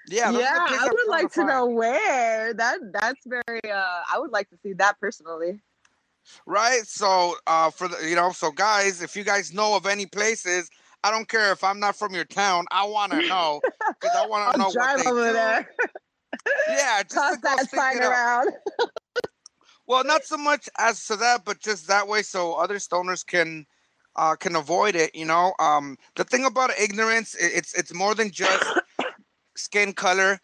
Yeah, 0.09 0.33
those 0.33 0.43
are 0.43 0.69
the 0.69 0.75
yeah, 0.75 0.81
I 0.81 0.89
would 0.91 1.09
like 1.09 1.33
to 1.33 1.45
know 1.45 1.67
where. 1.67 2.55
That 2.55 2.79
that's 2.93 3.25
very. 3.27 3.61
uh 3.65 4.03
I 4.13 4.19
would 4.19 4.33
like 4.33 4.51
to 4.51 4.57
see 4.63 4.73
that 4.75 4.99
personally. 5.01 5.61
Right. 6.47 6.87
So, 6.87 7.37
uh, 7.47 7.71
for 7.71 7.89
the, 7.89 8.09
you 8.09 8.17
know, 8.17 8.33
so 8.33 8.51
guys, 8.51 9.03
if 9.03 9.17
you 9.17 9.25
guys 9.25 9.53
know 9.53 9.77
of 9.77 9.87
any 9.87 10.07
places, 10.07 10.71
I 11.05 11.11
don't 11.11 11.29
care 11.29 11.53
if 11.53 11.63
I'm 11.65 11.81
not 11.81 11.97
from 11.97 12.15
your 12.15 12.25
town. 12.25 12.67
I 12.71 12.85
want 12.87 13.13
to 13.13 13.23
know 13.23 13.61
because 14.01 14.15
I 14.15 14.25
want 14.27 14.53
to 14.53 14.59
know 14.59 14.65
I'll 14.65 14.73
what 14.73 14.91
drive 14.91 14.97
they 14.97 15.11
over 15.11 15.33
do. 15.33 15.33
there. 15.33 15.69
Yeah, 16.67 17.03
just 17.11 17.15
Toss 17.15 17.35
to 17.35 17.41
that 17.43 17.69
sign 17.69 17.99
around. 18.01 18.51
Well, 19.87 20.05
not 20.05 20.25
so 20.25 20.37
much 20.37 20.69
as 20.79 21.05
to 21.07 21.17
that, 21.17 21.45
but 21.45 21.61
just 21.61 21.87
that 21.89 22.07
way 22.09 22.23
so 22.23 22.55
other 22.55 22.77
stoners 22.77 23.27
can 23.27 23.67
uh 24.17 24.37
can 24.37 24.55
avoid 24.55 24.95
it, 24.95 25.15
you 25.15 25.25
know. 25.25 25.55
Um 25.59 25.97
the 26.17 26.25
thing 26.25 26.45
about 26.45 26.71
ignorance, 26.79 27.35
i- 27.41 27.45
it's 27.59 27.75
it's 27.75 27.93
more 27.95 28.15
than 28.15 28.31
just 28.31 28.79
skin 29.57 29.93
color, 29.93 30.39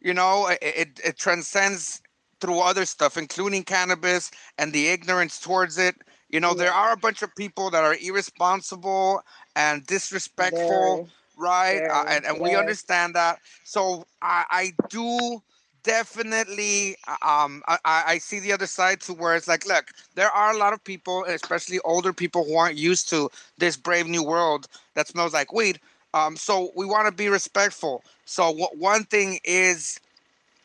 you 0.00 0.14
know, 0.14 0.48
it 0.48 0.58
it, 0.62 1.00
it 1.04 1.18
transcends 1.18 2.02
through 2.42 2.60
other 2.60 2.86
stuff 2.86 3.16
including 3.16 3.64
cannabis 3.64 4.32
and 4.58 4.74
the 4.74 4.88
ignorance 4.88 5.40
towards 5.40 5.78
it. 5.78 5.96
You 6.30 6.40
know, 6.40 6.54
there 6.54 6.72
are 6.74 6.92
a 6.92 6.98
bunch 6.98 7.22
of 7.22 7.34
people 7.36 7.70
that 7.70 7.84
are 7.84 7.96
irresponsible 8.02 9.22
and 9.56 9.86
disrespectful 9.86 11.02
right? 11.38 11.82
Uh, 11.90 12.04
and, 12.08 12.26
and 12.26 12.40
we 12.40 12.56
understand 12.56 13.14
that. 13.16 13.40
So 13.64 14.06
I, 14.22 14.44
I 14.50 14.72
do 14.90 15.42
definitely 15.84 16.96
um 17.22 17.62
I, 17.68 17.78
I 17.84 18.18
see 18.18 18.40
the 18.40 18.52
other 18.52 18.66
side 18.66 19.00
to 19.02 19.14
where 19.14 19.36
it's 19.36 19.48
like 19.48 19.66
look 19.66 19.86
there 20.14 20.30
are 20.30 20.52
a 20.52 20.58
lot 20.58 20.74
of 20.74 20.84
people 20.84 21.24
especially 21.26 21.80
older 21.84 22.12
people 22.12 22.44
who 22.44 22.56
aren't 22.56 22.76
used 22.78 23.08
to 23.10 23.30
this 23.58 23.76
brave 23.76 24.06
new 24.06 24.22
world 24.22 24.68
that 24.94 25.08
smells 25.08 25.34
like 25.34 25.52
weed 25.52 25.80
um 26.14 26.36
so 26.36 26.72
we 26.76 26.86
want 26.86 27.06
to 27.06 27.12
be 27.12 27.28
respectful 27.28 28.04
so 28.26 28.50
what 28.50 28.78
one 28.78 29.04
thing 29.04 29.40
is 29.44 30.00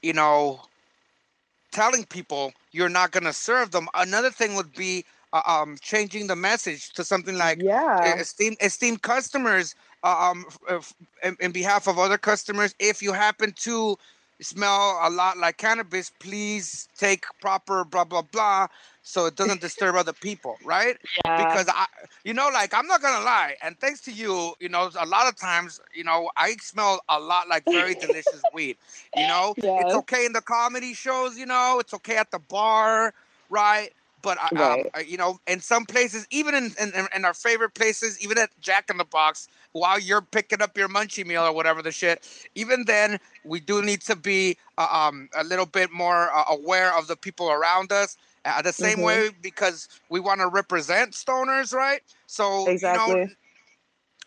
you 0.03 0.13
know 0.13 0.62
telling 1.77 2.03
people 2.05 2.53
you're 2.72 2.89
not 2.89 3.12
going 3.12 3.24
to 3.24 3.34
serve 3.34 3.69
them 3.69 3.88
another 3.93 4.31
thing 4.31 4.55
would 4.55 4.74
be 4.74 5.05
uh, 5.34 5.43
um 5.46 5.77
changing 5.79 6.25
the 6.25 6.36
message 6.36 6.91
to 6.93 7.03
something 7.03 7.38
like 7.38 7.62
yeah. 7.62 8.15
esteemed 8.15 8.57
esteemed 8.62 9.01
customers 9.03 9.75
uh, 10.03 10.29
um 10.31 10.46
f- 10.69 10.96
in, 11.24 11.38
in 11.39 11.51
behalf 11.51 11.88
of 11.88 12.00
other 12.00 12.17
customers 12.17 12.74
if 12.79 13.03
you 13.03 13.13
happen 13.13 13.51
to 13.51 13.96
smell 14.41 15.00
a 15.01 15.10
lot 15.10 15.38
like 15.38 15.58
cannabis, 15.58 16.10
please 16.10 16.89
take 16.98 17.25
proper 17.41 17.84
blah 17.84 18.03
blah 18.03 18.22
blah 18.22 18.67
so 19.01 19.25
it 19.25 19.36
doesn't 19.36 19.62
disturb 19.62 19.96
other 19.96 20.13
people, 20.13 20.58
right? 20.63 20.98
Yeah. 21.25 21.36
Because 21.36 21.67
I, 21.70 21.86
you 22.24 22.34
know, 22.34 22.50
like 22.53 22.74
I'm 22.74 22.88
not 22.88 23.01
gonna 23.01 23.24
lie, 23.24 23.56
and 23.62 23.79
thanks 23.79 24.01
to 24.01 24.12
you, 24.12 24.53
you 24.60 24.70
know, 24.70 24.89
a 25.00 25.06
lot 25.06 25.27
of 25.27 25.36
times, 25.38 25.79
you 25.94 26.03
know, 26.03 26.29
I 26.36 26.53
smell 26.60 27.01
a 27.10 27.20
lot 27.20 27.48
like 27.48 27.70
very 27.70 27.96
delicious 28.00 28.46
weed. 28.51 28.77
You 29.13 29.25
know, 29.27 29.56
Yes. 29.56 29.74
it's 29.75 29.94
okay 29.94 30.25
in 30.25 30.34
the 30.34 30.41
comedy 30.41 30.94
shows, 30.94 31.38
you 31.38 31.46
know, 31.46 31.77
it's 31.79 31.94
okay 31.94 32.17
at 32.17 32.32
the 32.32 32.39
bar, 32.39 33.13
right? 33.50 33.89
But 34.27 34.38
uh, 34.39 34.50
um, 34.74 34.84
Right. 34.84 34.91
uh, 34.93 35.00
you 35.00 35.15
know, 35.15 35.39
in 35.48 35.62
some 35.62 35.86
places, 35.86 36.27
even 36.31 36.53
in, 36.53 36.74
in 36.81 36.91
in 37.15 37.24
our 37.24 37.34
favorite 37.34 37.74
places, 37.75 38.19
even 38.22 38.38
at 38.38 38.50
Jack 38.60 38.89
in 38.89 38.98
the 38.98 39.05
Box, 39.05 39.48
while 39.72 39.98
you're 39.98 40.22
picking 40.22 40.62
up 40.62 40.77
your 40.77 40.89
munchie 40.89 41.25
meal 41.25 41.43
or 41.43 41.53
whatever 41.53 41.81
the 41.81 41.93
shit, 41.93 42.27
even 42.53 42.84
then, 42.84 43.19
we 43.46 43.62
do 43.62 43.81
need 43.81 44.01
to 44.01 44.17
be 44.17 44.57
uh, 44.77 44.88
um 44.91 45.29
a 45.34 45.46
little 45.46 45.65
bit 45.65 45.93
more 45.93 46.29
uh, 46.36 46.43
aware 46.50 46.93
of 46.93 47.07
the 47.07 47.15
people 47.15 47.50
around 47.50 47.93
us. 47.93 48.17
Uh, 48.43 48.62
the 48.62 48.74
same 48.74 49.00
Mhm. 49.00 49.01
way 49.01 49.29
because 49.41 49.88
we 50.10 50.19
want 50.19 50.41
to 50.41 50.48
represent 50.50 51.13
stoners, 51.13 51.74
right? 51.74 52.01
So 52.25 52.74
you 52.86 52.93
know, 52.93 53.15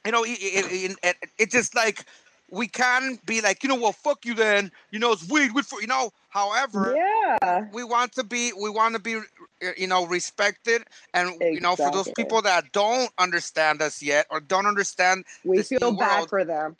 you 0.06 0.12
know, 0.12 0.24
it, 0.24 0.38
it, 0.40 0.96
it, 1.02 1.16
it 1.38 1.50
just 1.50 1.74
like 1.74 2.06
we 2.50 2.66
can 2.68 3.18
be 3.26 3.40
like, 3.42 3.62
you 3.62 3.68
know, 3.68 3.76
well, 3.76 3.92
fuck 3.92 4.24
you 4.24 4.34
then. 4.34 4.72
You 4.90 4.98
know, 4.98 5.12
it's 5.12 5.28
weed, 5.28 5.52
weed 5.54 5.66
for 5.66 5.80
you 5.80 5.86
know. 5.88 6.10
However, 6.30 6.98
Yeah. 7.40 7.68
we 7.70 7.84
want 7.84 8.12
to 8.14 8.24
be, 8.24 8.52
we 8.52 8.70
want 8.70 8.94
to 8.94 9.00
be, 9.00 9.20
you 9.76 9.86
know, 9.86 10.06
respected, 10.06 10.82
and 11.14 11.44
you 11.50 11.60
know, 11.60 11.76
for 11.76 11.90
those 11.90 12.10
people 12.10 12.42
that 12.42 12.72
don't 12.72 13.10
understand 13.18 13.82
us 13.82 14.02
yet 14.02 14.26
or 14.30 14.40
don't 14.40 14.66
understand, 14.66 15.24
We 15.44 15.62
feel 15.62 15.92
bad 15.92 16.26
world- 16.26 16.28
for 16.28 16.44
them. 16.44 16.76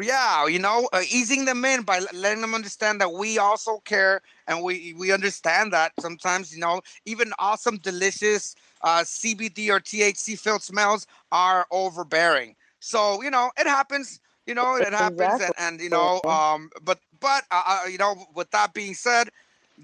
yeah, 0.00 0.46
you 0.46 0.58
know, 0.58 0.88
uh, 0.92 1.02
easing 1.10 1.44
them 1.46 1.64
in 1.64 1.82
by 1.82 2.00
letting 2.12 2.40
them 2.40 2.54
understand 2.54 3.00
that 3.00 3.12
we 3.12 3.38
also 3.38 3.78
care 3.78 4.22
and 4.46 4.62
we 4.62 4.94
we 4.96 5.12
understand 5.12 5.72
that 5.72 5.92
sometimes, 5.98 6.52
you 6.54 6.60
know, 6.60 6.80
even 7.04 7.32
awesome, 7.38 7.76
delicious 7.78 8.54
uh, 8.82 9.02
CBD 9.04 9.70
or 9.70 9.80
THC 9.80 10.36
filled 10.36 10.62
smells 10.62 11.06
are 11.32 11.66
overbearing. 11.70 12.56
So 12.78 13.22
you 13.22 13.30
know, 13.30 13.50
it 13.58 13.66
happens. 13.66 14.20
You 14.46 14.54
know, 14.54 14.76
it 14.76 14.92
happens, 14.92 15.38
and, 15.38 15.52
Exactly. 15.52 15.54
and 15.58 15.80
you 15.80 15.90
know, 15.90 16.22
um, 16.28 16.70
but 16.82 16.98
but 17.20 17.44
uh, 17.50 17.62
uh, 17.66 17.86
you 17.88 17.98
know, 17.98 18.26
with 18.34 18.50
that 18.50 18.72
being 18.74 18.94
said, 18.94 19.28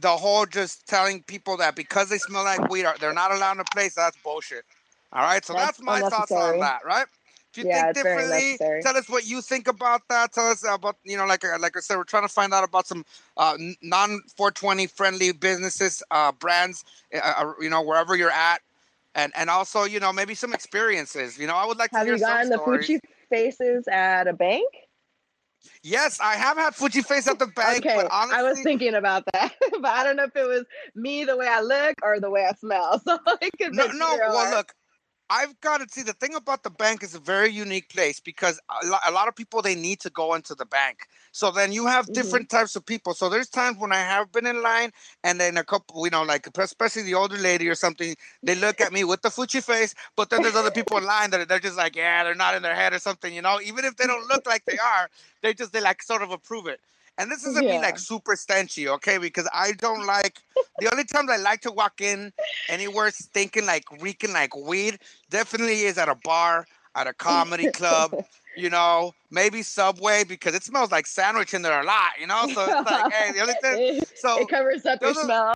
the 0.00 0.16
whole 0.16 0.46
just 0.46 0.86
telling 0.86 1.22
people 1.22 1.56
that 1.58 1.74
because 1.74 2.08
they 2.08 2.18
smell 2.18 2.44
like 2.44 2.68
weed, 2.70 2.84
are 2.84 2.96
they're 2.98 3.12
not 3.14 3.32
allowed 3.32 3.52
in 3.52 3.60
a 3.60 3.64
place. 3.64 3.94
That's 3.94 4.16
bullshit. 4.18 4.64
All 5.12 5.22
right, 5.22 5.44
so 5.44 5.54
that's, 5.54 5.78
That's 5.78 5.82
my 5.82 6.00
thoughts 6.00 6.32
on 6.32 6.58
that. 6.60 6.84
Right? 6.84 7.06
If 7.52 7.58
you 7.58 7.64
Yeah, 7.64 7.84
think 7.84 7.94
differently, 7.94 8.58
tell 8.82 8.96
us 8.96 9.08
what 9.08 9.26
you 9.26 9.40
think 9.40 9.68
about 9.68 10.02
that. 10.10 10.32
Tell 10.32 10.50
us 10.50 10.64
about 10.68 10.96
you 11.04 11.16
know, 11.16 11.26
like 11.26 11.44
I- 11.44 11.56
like 11.56 11.76
I 11.76 11.80
said, 11.80 11.96
we're 11.96 12.04
trying 12.04 12.24
to 12.24 12.28
find 12.28 12.52
out 12.52 12.64
about 12.64 12.86
some 12.86 13.04
uh, 13.36 13.56
non 13.82 14.20
420 14.36 14.86
friendly 14.88 15.32
businesses, 15.32 16.02
uh, 16.10 16.32
brands, 16.32 16.84
uh, 17.14 17.18
uh, 17.38 17.52
you 17.60 17.70
know, 17.70 17.80
wherever 17.82 18.14
you're 18.16 18.30
at, 18.30 18.60
and 19.14 19.32
and 19.36 19.48
also 19.48 19.84
you 19.84 20.00
know 20.00 20.12
maybe 20.12 20.34
some 20.34 20.52
experiences. 20.52 21.38
You 21.38 21.46
know, 21.46 21.54
I 21.54 21.64
would 21.64 21.78
like 21.78 21.92
to 21.92 21.96
Have 21.96 22.08
you 22.08 22.18
gotten 22.18 22.50
the. 22.50 22.58
Fuji 22.58 23.00
faces 23.30 23.88
at 23.88 24.28
a 24.28 24.32
bank? 24.34 24.66
Yes, 25.82 26.18
I 26.20 26.34
have 26.34 26.56
had 26.56 26.74
Fuji 26.74 27.02
face 27.02 27.28
at 27.28 27.38
the 27.38 27.46
bank, 27.46 27.84
okay, 27.84 27.96
but 27.96 28.08
honestly, 28.10 28.38
I 28.38 28.42
was 28.42 28.60
thinking 28.60 28.94
about 28.94 29.24
that, 29.32 29.52
but 29.80 29.86
I 29.86 30.04
don't 30.04 30.16
know 30.16 30.24
if 30.24 30.36
it 30.36 30.46
was 30.46 30.64
me 30.94 31.24
the 31.24 31.36
way 31.36 31.46
I 31.46 31.60
look 31.60 31.94
or 32.02 32.20
the 32.20 32.30
way 32.30 32.44
I 32.44 32.54
smell. 32.54 33.02
So 33.06 33.18
it 33.40 33.52
could 33.56 33.72
no, 33.74 33.88
be 33.88 33.98
no. 33.98 34.16
Well, 34.18 34.50
look, 34.50 34.74
I've 35.28 35.60
got 35.60 35.78
to 35.80 35.88
see 35.88 36.02
the 36.02 36.12
thing 36.12 36.36
about 36.36 36.62
the 36.62 36.70
bank 36.70 37.02
is 37.02 37.16
a 37.16 37.18
very 37.18 37.50
unique 37.50 37.88
place 37.88 38.20
because 38.20 38.60
a 38.82 38.86
lot, 38.86 39.00
a 39.06 39.10
lot 39.10 39.26
of 39.26 39.34
people 39.34 39.60
they 39.60 39.74
need 39.74 39.98
to 40.00 40.10
go 40.10 40.34
into 40.34 40.54
the 40.54 40.64
bank. 40.66 41.08
So 41.32 41.50
then 41.50 41.72
you 41.72 41.86
have 41.86 42.12
Mhm. 42.12 42.12
different 42.12 42.48
types 42.48 42.76
of 42.76 42.86
people. 42.86 43.12
So 43.12 43.28
there's 43.28 43.48
times 43.48 43.78
when 43.78 43.92
I 43.92 43.98
have 44.00 44.30
been 44.30 44.46
in 44.46 44.62
line, 44.62 44.92
and 45.24 45.40
then 45.40 45.56
a 45.56 45.64
couple, 45.64 46.04
you 46.06 46.10
know, 46.10 46.22
like 46.22 46.46
especially 46.56 47.02
the 47.02 47.14
older 47.14 47.36
lady 47.36 47.68
or 47.68 47.74
something, 47.74 48.14
they 48.44 48.54
look 48.54 48.80
at 48.80 48.92
me 48.92 49.02
with 49.02 49.22
the 49.22 49.30
Fuji 49.30 49.60
face. 49.60 49.94
But 50.16 50.30
then 50.30 50.42
there's 50.42 50.54
other 50.56 50.70
people 50.70 50.96
in 50.98 51.04
line 51.04 51.30
that 51.32 51.48
they're 51.48 51.58
just 51.58 51.76
like, 51.76 51.96
yeah, 51.96 52.22
they're 52.22 52.34
not 52.36 52.54
in 52.54 52.62
their 52.62 52.76
head 52.76 52.92
or 52.94 53.00
something, 53.00 53.34
you 53.34 53.42
know. 53.42 53.60
Even 53.60 53.84
if 53.84 53.96
they 53.96 54.06
don't 54.06 54.28
look 54.28 54.46
like 54.46 54.64
they 54.66 54.78
are, 54.78 55.10
they 55.42 55.54
just 55.54 55.72
they 55.72 55.80
like 55.80 56.02
sort 56.02 56.22
of 56.22 56.30
approve 56.30 56.68
it. 56.68 56.80
And 57.18 57.30
this 57.30 57.44
isn't 57.46 57.66
me 57.66 57.80
like 57.80 57.98
super 57.98 58.34
stenchy, 58.34 58.88
okay? 58.88 59.18
Because 59.18 59.48
I 59.52 59.72
don't 59.72 60.06
like 60.06 60.40
the 60.78 60.90
only 60.92 61.04
times 61.04 61.30
I 61.30 61.36
like 61.38 61.62
to 61.62 61.72
walk 61.72 62.00
in 62.00 62.32
anywhere 62.68 63.10
stinking 63.10 63.66
like 63.66 63.84
reeking 64.00 64.32
like 64.32 64.54
weed 64.56 64.98
definitely 65.30 65.82
is 65.82 65.98
at 65.98 66.08
a 66.08 66.16
bar, 66.24 66.66
at 66.94 67.06
a 67.06 67.14
comedy 67.14 67.66
club, 67.66 68.12
you 68.56 68.68
know, 68.70 69.12
maybe 69.30 69.62
Subway 69.62 70.24
because 70.24 70.54
it 70.54 70.62
smells 70.62 70.90
like 70.90 71.06
sandwich 71.06 71.54
in 71.54 71.62
there 71.62 71.80
a 71.80 71.84
lot, 71.84 72.10
you 72.20 72.26
know. 72.26 72.46
So 72.48 72.66
it's 72.66 72.86
like, 72.86 73.12
hey, 73.12 73.32
the 73.32 73.40
only 73.40 73.54
thing. 73.62 73.78
it, 73.78 74.08
So 74.16 74.40
it 74.40 74.48
covers 74.48 74.84
up 74.84 75.00
your 75.00 75.14
smell. 75.14 75.54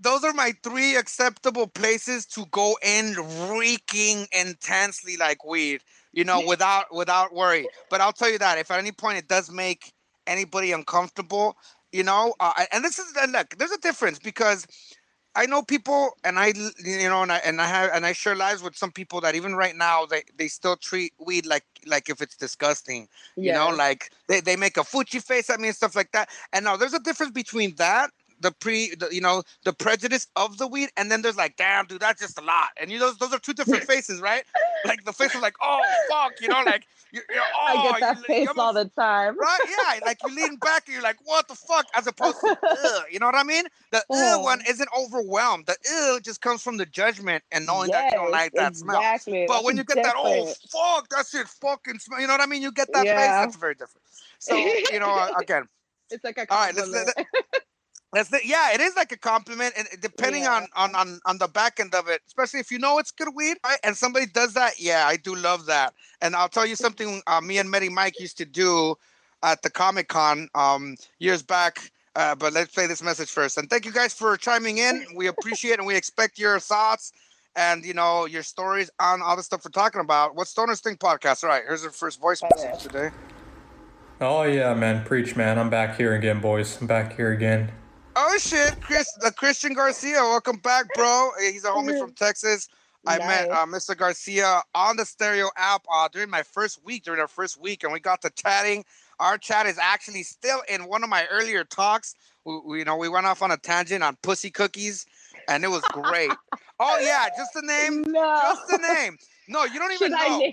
those 0.00 0.24
are 0.24 0.32
my 0.32 0.52
three 0.62 0.96
acceptable 0.96 1.66
places 1.68 2.26
to 2.26 2.44
go 2.50 2.76
in 2.82 3.14
reeking 3.50 4.26
intensely 4.32 5.16
like 5.16 5.44
weed, 5.44 5.82
you 6.12 6.24
know, 6.24 6.42
without 6.46 6.94
without 6.94 7.34
worry. 7.34 7.68
But 7.90 8.00
I'll 8.00 8.12
tell 8.12 8.30
you 8.30 8.38
that 8.38 8.58
if 8.58 8.70
at 8.70 8.78
any 8.78 8.92
point 8.92 9.18
it 9.18 9.28
does 9.28 9.50
make 9.50 9.92
anybody 10.26 10.72
uncomfortable, 10.72 11.56
you 11.92 12.02
know, 12.02 12.34
uh, 12.40 12.64
and 12.72 12.84
this 12.84 12.98
is 12.98 13.14
and 13.20 13.32
look, 13.32 13.56
there's 13.58 13.72
a 13.72 13.78
difference 13.78 14.18
because 14.18 14.66
I 15.36 15.44
know 15.44 15.62
people, 15.62 16.16
and 16.24 16.38
I, 16.38 16.54
you 16.82 17.08
know, 17.08 17.22
and 17.22 17.30
I 17.30 17.38
and 17.38 17.60
I 17.60 17.66
have 17.66 17.90
and 17.92 18.06
I 18.06 18.12
share 18.12 18.34
lives 18.34 18.62
with 18.62 18.74
some 18.74 18.90
people 18.90 19.20
that 19.20 19.34
even 19.34 19.54
right 19.54 19.76
now 19.76 20.06
they 20.06 20.22
they 20.38 20.48
still 20.48 20.76
treat 20.76 21.12
weed 21.18 21.44
like 21.46 21.64
like 21.86 22.08
if 22.08 22.22
it's 22.22 22.36
disgusting. 22.36 23.08
You 23.42 23.52
know, 23.52 23.68
like 23.68 24.10
they, 24.28 24.40
they 24.40 24.56
make 24.56 24.76
a 24.78 24.84
Fuji 24.84 25.20
face 25.20 25.50
at 25.50 25.60
me 25.60 25.68
and 25.68 25.76
stuff 25.76 25.94
like 25.94 26.12
that. 26.12 26.30
And 26.52 26.64
now 26.64 26.76
there's 26.76 26.94
a 26.94 26.98
difference 26.98 27.32
between 27.32 27.74
that, 27.76 28.10
the 28.40 28.52
pre, 28.52 28.94
the, 28.94 29.08
you 29.10 29.20
know, 29.20 29.42
the 29.64 29.72
prejudice 29.72 30.26
of 30.36 30.58
the 30.58 30.66
weed, 30.66 30.90
and 30.96 31.10
then 31.10 31.22
there's 31.22 31.36
like, 31.36 31.56
damn, 31.56 31.86
dude, 31.86 32.00
that's 32.00 32.20
just 32.20 32.38
a 32.38 32.42
lot. 32.42 32.68
And 32.80 32.90
you 32.90 32.98
know, 32.98 33.06
those, 33.06 33.18
those 33.18 33.32
are 33.32 33.38
two 33.38 33.54
different 33.54 33.84
faces, 33.92 34.20
right? 34.20 34.44
Like 34.84 35.04
the 35.04 35.12
face 35.12 35.34
of 35.34 35.42
like, 35.42 35.54
oh 35.62 35.80
fuck, 36.08 36.32
you 36.40 36.48
know, 36.48 36.62
like 36.64 36.86
you're, 37.12 37.24
you're 37.32 37.42
oh, 37.42 37.66
I 37.66 37.74
get 37.74 37.94
oh, 37.94 38.00
that 38.00 38.16
you, 38.18 38.22
face 38.24 38.48
you 38.54 38.60
all 38.60 38.72
the 38.72 38.84
time. 38.86 39.38
Right, 39.38 39.58
yeah, 39.68 40.00
like 40.04 40.18
you 40.26 40.34
lean 40.34 40.56
back 40.56 40.84
and 40.86 40.94
you're 40.94 41.02
like, 41.02 41.16
"What 41.24 41.48
the 41.48 41.54
fuck?" 41.54 41.86
As 41.94 42.06
opposed 42.06 42.40
to, 42.40 42.58
Ugh, 42.62 43.04
you 43.10 43.18
know 43.18 43.26
what 43.26 43.34
I 43.34 43.42
mean? 43.42 43.64
The 43.92 44.04
ugh 44.10 44.42
one 44.42 44.60
isn't 44.68 44.88
overwhelmed. 44.96 45.66
The 45.66 45.76
ugh 45.92 46.22
just 46.22 46.40
comes 46.40 46.62
from 46.62 46.76
the 46.76 46.86
judgment 46.86 47.44
and 47.52 47.66
knowing 47.66 47.90
that 47.90 48.12
you 48.12 48.18
don't 48.18 48.30
like 48.30 48.52
that 48.52 48.76
smell. 48.76 48.96
But 48.96 49.02
That's 49.02 49.64
when 49.64 49.76
you 49.76 49.84
get 49.84 50.02
that, 50.02 50.14
oh 50.16 50.52
fuck, 50.70 51.08
that 51.10 51.26
shit 51.30 51.48
fucking 51.48 51.98
smell. 52.00 52.20
You 52.20 52.26
know 52.26 52.34
what 52.34 52.40
I 52.40 52.46
mean? 52.46 52.62
You 52.62 52.72
get 52.72 52.88
that 52.92 53.04
face. 53.04 53.14
That's 53.14 53.56
very 53.56 53.74
different. 53.74 54.02
So 54.38 54.56
you 54.56 55.00
know, 55.00 55.30
again, 55.38 55.68
it's 56.10 56.24
like 56.24 56.38
a 56.38 56.52
all 56.52 56.58
right, 56.58 56.74
let's- 56.74 57.12
compliment. 57.14 57.28
That's 58.16 58.30
the, 58.30 58.40
yeah, 58.44 58.72
it 58.72 58.80
is 58.80 58.96
like 58.96 59.12
a 59.12 59.16
compliment, 59.16 59.74
and 59.76 59.86
depending 60.00 60.44
Yeah. 60.44 60.54
on, 60.54 60.66
on 60.74 60.94
on 60.94 61.20
on 61.26 61.38
the 61.38 61.48
back 61.48 61.78
end 61.80 61.94
of 61.94 62.08
it, 62.08 62.22
especially 62.26 62.60
if 62.60 62.70
you 62.70 62.78
know 62.78 62.98
it's 62.98 63.10
good 63.10 63.28
weed, 63.34 63.58
right? 63.64 63.78
And 63.84 63.96
somebody 63.96 64.26
does 64.26 64.54
that, 64.54 64.80
yeah, 64.80 65.06
I 65.06 65.16
do 65.16 65.34
love 65.34 65.66
that. 65.66 65.94
And 66.22 66.34
I'll 66.34 66.48
tell 66.48 66.64
you 66.66 66.76
something. 66.76 67.22
Uh, 67.26 67.40
me 67.40 67.58
and 67.58 67.70
Medi 67.70 67.88
Mike 67.88 68.18
used 68.18 68.38
to 68.38 68.44
do 68.44 68.96
at 69.42 69.62
the 69.62 69.70
Comic 69.70 70.08
Con 70.08 70.48
um, 70.54 70.96
years 71.18 71.42
back. 71.42 71.90
Uh, 72.14 72.34
but 72.34 72.54
let's 72.54 72.72
play 72.72 72.86
this 72.86 73.02
message 73.02 73.30
first. 73.30 73.58
And 73.58 73.68
thank 73.68 73.84
you 73.84 73.92
guys 73.92 74.14
for 74.14 74.38
chiming 74.38 74.78
in. 74.78 75.04
We 75.14 75.26
appreciate 75.26 75.78
and 75.78 75.86
we 75.86 75.94
expect 75.94 76.38
your 76.38 76.58
thoughts 76.58 77.12
and 77.56 77.84
you 77.84 77.92
know 77.92 78.24
your 78.24 78.42
stories 78.42 78.90
on 78.98 79.20
all 79.20 79.36
the 79.36 79.42
stuff 79.42 79.62
we're 79.64 79.70
talking 79.70 80.00
about. 80.00 80.34
What 80.34 80.46
Stoners 80.46 80.80
Think 80.82 80.98
podcast. 80.98 81.44
All 81.44 81.50
right, 81.50 81.62
here's 81.66 81.84
our 81.84 81.90
first 81.90 82.18
voice 82.20 82.42
message 82.42 82.82
today. 82.82 83.10
Oh 84.20 84.44
yeah, 84.44 84.72
man, 84.72 85.04
preach, 85.04 85.36
man. 85.36 85.58
I'm 85.58 85.68
back 85.68 85.98
here 85.98 86.14
again, 86.14 86.40
boys. 86.40 86.80
I'm 86.80 86.86
back 86.86 87.16
here 87.16 87.32
again. 87.32 87.70
Oh 88.18 88.38
shit, 88.38 88.80
Chris, 88.80 89.06
uh, 89.22 89.30
Christian 89.30 89.74
Garcia, 89.74 90.14
welcome 90.22 90.56
back, 90.56 90.86
bro. 90.94 91.32
He's 91.38 91.64
a 91.64 91.68
homie 91.68 91.98
from 91.98 92.12
Texas. 92.16 92.66
I 93.06 93.18
met 93.18 93.50
uh, 93.50 93.66
Mr. 93.66 93.94
Garcia 93.94 94.62
on 94.74 94.96
the 94.96 95.04
Stereo 95.04 95.50
app 95.54 95.84
uh, 95.92 96.08
during 96.10 96.30
my 96.30 96.42
first 96.42 96.82
week, 96.82 97.04
during 97.04 97.20
our 97.20 97.28
first 97.28 97.60
week, 97.60 97.84
and 97.84 97.92
we 97.92 98.00
got 98.00 98.22
to 98.22 98.30
chatting. 98.30 98.86
Our 99.20 99.36
chat 99.36 99.66
is 99.66 99.76
actually 99.78 100.22
still 100.22 100.62
in 100.66 100.86
one 100.86 101.04
of 101.04 101.10
my 101.10 101.26
earlier 101.30 101.62
talks. 101.62 102.14
We, 102.46 102.58
we- 102.64 102.78
you 102.78 102.84
know, 102.86 102.96
we 102.96 103.10
went 103.10 103.26
off 103.26 103.42
on 103.42 103.50
a 103.50 103.58
tangent 103.58 104.02
on 104.02 104.16
pussy 104.22 104.50
cookies, 104.50 105.04
and 105.46 105.62
it 105.62 105.68
was 105.68 105.82
great. 105.92 106.32
oh 106.80 106.98
yeah, 107.02 107.28
just 107.36 107.52
the 107.52 107.62
name, 107.62 108.02
no. 108.10 108.38
just 108.42 108.66
the 108.68 108.78
name. 108.78 109.18
No, 109.46 109.64
you 109.64 109.78
don't 109.78 109.92
even 109.92 110.08
Should 110.08 110.18
know. 110.18 110.52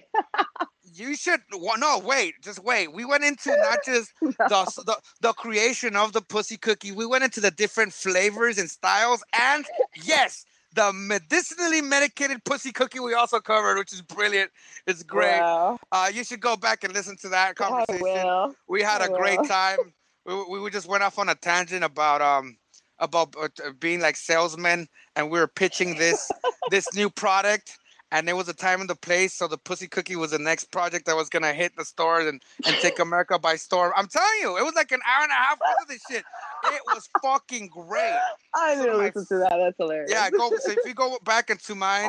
You 0.93 1.15
should. 1.15 1.41
Well, 1.57 1.77
no, 1.77 1.99
wait, 1.99 2.35
just 2.41 2.63
wait. 2.63 2.93
We 2.93 3.05
went 3.05 3.23
into 3.23 3.49
not 3.49 3.79
just 3.85 4.11
the, 4.21 4.83
the 4.85 4.97
the 5.21 5.33
creation 5.33 5.95
of 5.95 6.13
the 6.13 6.21
pussy 6.21 6.57
cookie. 6.57 6.91
We 6.91 7.05
went 7.05 7.23
into 7.23 7.41
the 7.41 7.51
different 7.51 7.93
flavors 7.93 8.57
and 8.57 8.69
styles, 8.69 9.23
and 9.39 9.65
yes, 10.03 10.45
the 10.75 10.91
medicinally 10.93 11.81
medicated 11.81 12.43
pussy 12.43 12.71
cookie 12.71 12.99
we 12.99 13.13
also 13.13 13.39
covered, 13.39 13.77
which 13.77 13.93
is 13.93 14.01
brilliant. 14.01 14.51
It's 14.87 15.03
great. 15.03 15.39
Wow. 15.39 15.79
Uh, 15.91 16.11
you 16.13 16.23
should 16.23 16.41
go 16.41 16.55
back 16.55 16.83
and 16.83 16.93
listen 16.93 17.17
to 17.17 17.29
that 17.29 17.55
conversation. 17.55 18.01
will. 18.01 18.55
We 18.67 18.81
had 18.81 19.01
I 19.01 19.05
a 19.05 19.09
great 19.09 19.39
time. 19.47 19.77
We, 20.25 20.61
we 20.61 20.69
just 20.71 20.87
went 20.87 21.03
off 21.03 21.19
on 21.19 21.27
a 21.27 21.35
tangent 21.35 21.83
about 21.83 22.21
um 22.21 22.55
about 22.99 23.35
uh, 23.37 23.49
being 23.79 23.99
like 23.99 24.15
salesmen, 24.15 24.87
and 25.17 25.29
we 25.29 25.37
were 25.37 25.47
pitching 25.47 25.97
this 25.97 26.31
this 26.71 26.93
new 26.95 27.09
product. 27.09 27.77
And 28.13 28.29
it 28.29 28.33
was 28.33 28.47
a 28.47 28.53
time 28.53 28.79
and 28.79 28.89
the 28.89 28.95
place. 28.95 29.33
So 29.33 29.47
the 29.47 29.57
Pussy 29.57 29.87
Cookie 29.87 30.15
was 30.15 30.31
the 30.31 30.39
next 30.39 30.65
project 30.65 31.07
that 31.07 31.15
was 31.15 31.29
gonna 31.29 31.51
hit 31.51 31.75
the 31.75 31.83
stores 31.83 32.27
and, 32.27 32.41
and 32.65 32.75
take 32.75 32.99
America 32.99 33.39
by 33.39 33.55
storm. 33.55 33.91
I'm 33.97 34.07
telling 34.07 34.39
you, 34.41 34.55
it 34.57 34.63
was 34.63 34.75
like 34.75 34.91
an 34.91 34.99
hour 35.05 35.23
and 35.23 35.31
a 35.31 35.35
half 35.35 35.57
of 35.81 35.87
this 35.87 36.01
shit. 36.09 36.23
It 36.65 36.81
was 36.93 37.09
fucking 37.23 37.67
great. 37.67 38.15
I 38.55 38.75
didn't 38.75 38.97
my 38.97 39.05
listen 39.05 39.25
to 39.25 39.37
that. 39.39 39.57
That's 39.57 39.77
hilarious. 39.77 40.11
Yeah, 40.11 40.29
go. 40.29 40.51
So 40.59 40.71
if 40.71 40.77
you 40.85 40.93
go 40.93 41.17
back 41.25 41.49
into 41.49 41.73
mine, 41.73 42.07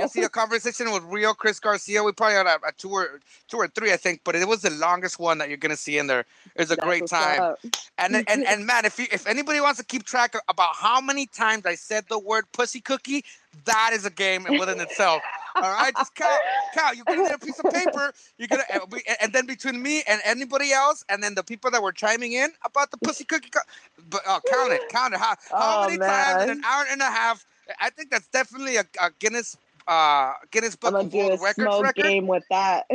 you, 0.00 0.08
see 0.08 0.22
a 0.22 0.28
conversation 0.28 0.90
with 0.90 1.04
real 1.04 1.34
Chris 1.34 1.60
Garcia. 1.60 2.02
We 2.02 2.10
probably 2.10 2.34
had 2.34 2.46
a, 2.46 2.56
a 2.66 2.72
two 2.76 2.90
or 2.90 3.20
two 3.46 3.58
or 3.58 3.68
three, 3.68 3.92
I 3.92 3.96
think, 3.96 4.22
but 4.24 4.34
it 4.34 4.48
was 4.48 4.62
the 4.62 4.70
longest 4.70 5.20
one 5.20 5.38
that 5.38 5.48
you're 5.48 5.56
gonna 5.56 5.76
see 5.76 5.98
in 5.98 6.08
there. 6.08 6.24
It 6.56 6.58
was 6.58 6.72
a 6.72 6.76
That's 6.76 6.84
great 6.84 7.06
time. 7.06 7.40
up. 7.40 7.58
And 7.96 8.16
and 8.28 8.44
and 8.44 8.66
man, 8.66 8.84
if 8.86 8.98
you, 8.98 9.06
if 9.12 9.28
anybody 9.28 9.60
wants 9.60 9.78
to 9.78 9.84
keep 9.86 10.02
track 10.02 10.34
about 10.48 10.74
how 10.74 11.00
many 11.00 11.26
times 11.26 11.64
I 11.64 11.76
said 11.76 12.06
the 12.08 12.18
word 12.18 12.46
pussy 12.52 12.80
cookie, 12.80 13.24
that 13.66 13.92
is 13.92 14.04
a 14.04 14.10
game 14.10 14.44
within 14.58 14.80
itself. 14.80 15.22
All 15.56 15.62
right, 15.62 15.94
just 15.96 16.14
count, 16.14 16.40
count. 16.74 16.96
You 16.96 17.04
get 17.04 17.34
a 17.34 17.38
piece 17.38 17.58
of 17.58 17.70
paper. 17.72 18.12
You're 18.38 18.48
gonna, 18.48 18.64
and 19.22 19.32
then 19.32 19.46
between 19.46 19.80
me 19.82 20.02
and 20.08 20.20
anybody 20.24 20.72
else, 20.72 21.04
and 21.08 21.22
then 21.22 21.34
the 21.34 21.44
people 21.44 21.70
that 21.70 21.82
were 21.82 21.92
chiming 21.92 22.32
in 22.32 22.50
about 22.64 22.90
the 22.90 22.98
pussy 22.98 23.24
cookie, 23.24 23.50
co- 23.50 23.60
but 24.08 24.22
uh, 24.26 24.40
count 24.46 24.72
it, 24.72 24.82
count 24.88 25.14
it. 25.14 25.20
How 25.20 25.36
how 25.50 25.84
Oh, 25.84 25.86
many 25.86 25.98
times 25.98 26.42
in 26.44 26.50
an 26.50 26.64
hour 26.64 26.84
and 26.90 27.00
a 27.00 27.04
half? 27.04 27.46
I 27.80 27.90
think 27.90 28.10
that's 28.10 28.26
definitely 28.28 28.76
a, 28.76 28.84
a 29.00 29.10
Guinness 29.18 29.56
uh 29.86 30.32
Guinness 30.50 30.76
Book 30.76 30.94
of 30.94 31.12
World 31.12 31.40
Records 31.40 31.54
smoke 31.54 31.82
record. 31.84 32.02
game 32.04 32.26
with 32.26 32.44
that. 32.50 32.86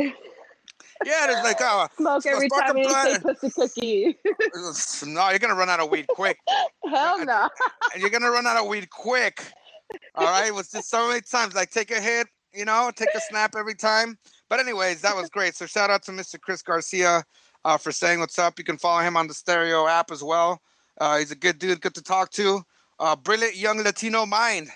Yeah, 1.04 1.30
it's 1.30 1.42
like 1.42 1.60
uh, 1.60 1.88
Smoke 1.96 2.26
every 2.26 2.48
time 2.48 2.76
you 2.76 2.90
say 2.90 3.18
pussy 3.20 3.50
cookie. 3.50 4.16
no, 5.06 5.30
you're 5.30 5.38
gonna 5.38 5.54
run 5.54 5.70
out 5.70 5.80
of 5.80 5.90
weed 5.90 6.08
quick. 6.08 6.38
Hell 6.88 7.24
no. 7.24 7.48
you're 7.96 8.10
gonna 8.10 8.30
run 8.30 8.46
out 8.46 8.56
of 8.58 8.66
weed 8.66 8.90
quick. 8.90 9.42
All 10.14 10.26
right, 10.26 10.48
it 10.48 10.54
was 10.54 10.70
just 10.70 10.90
so 10.90 11.08
many 11.08 11.20
times. 11.22 11.54
Like 11.54 11.70
take 11.70 11.90
a 11.90 12.00
hit, 12.00 12.26
you 12.54 12.64
know, 12.64 12.90
take 12.94 13.14
a 13.14 13.20
snap 13.20 13.54
every 13.56 13.74
time. 13.74 14.18
But 14.48 14.60
anyways, 14.60 15.00
that 15.02 15.16
was 15.16 15.28
great. 15.28 15.54
So 15.54 15.66
shout 15.66 15.90
out 15.90 16.02
to 16.04 16.12
Mr. 16.12 16.40
Chris 16.40 16.62
Garcia 16.62 17.24
uh, 17.64 17.76
for 17.76 17.92
saying 17.92 18.20
what's 18.20 18.38
up. 18.38 18.58
You 18.58 18.64
can 18.64 18.78
follow 18.78 19.02
him 19.02 19.16
on 19.16 19.26
the 19.26 19.34
Stereo 19.34 19.86
app 19.86 20.10
as 20.10 20.22
well. 20.22 20.60
Uh, 21.00 21.18
he's 21.18 21.30
a 21.30 21.36
good 21.36 21.58
dude, 21.58 21.80
good 21.80 21.94
to 21.94 22.02
talk 22.02 22.30
to. 22.32 22.62
Uh, 22.98 23.16
brilliant 23.16 23.56
young 23.56 23.82
Latino 23.82 24.26
mind. 24.26 24.68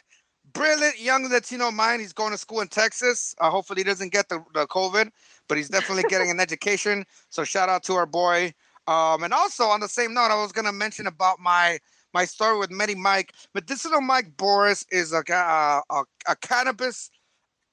Brilliant 0.52 1.00
young 1.00 1.28
Latino 1.28 1.70
mind. 1.70 2.00
He's 2.00 2.12
going 2.12 2.32
to 2.32 2.38
school 2.38 2.60
in 2.60 2.68
Texas. 2.68 3.34
Uh, 3.40 3.50
hopefully, 3.50 3.80
he 3.80 3.84
doesn't 3.84 4.12
get 4.12 4.28
the, 4.28 4.42
the 4.54 4.66
COVID, 4.66 5.10
but 5.48 5.58
he's 5.58 5.68
definitely 5.68 6.04
getting 6.08 6.30
an 6.30 6.40
education. 6.40 7.04
So 7.28 7.44
shout 7.44 7.68
out 7.68 7.82
to 7.84 7.94
our 7.94 8.06
boy. 8.06 8.54
Um, 8.86 9.24
and 9.24 9.32
also 9.32 9.64
on 9.64 9.80
the 9.80 9.88
same 9.88 10.14
note, 10.14 10.30
I 10.30 10.40
was 10.40 10.52
gonna 10.52 10.72
mention 10.72 11.06
about 11.06 11.40
my 11.40 11.78
my 12.12 12.24
story 12.24 12.58
with 12.58 12.70
Medi 12.70 12.94
Mike. 12.94 13.32
Medicinal 13.54 14.00
Mike 14.00 14.36
Boris 14.36 14.86
is 14.90 15.12
a 15.12 15.22
ga- 15.22 15.82
uh, 15.90 16.02
a, 16.26 16.32
a 16.32 16.36
cannabis 16.36 17.10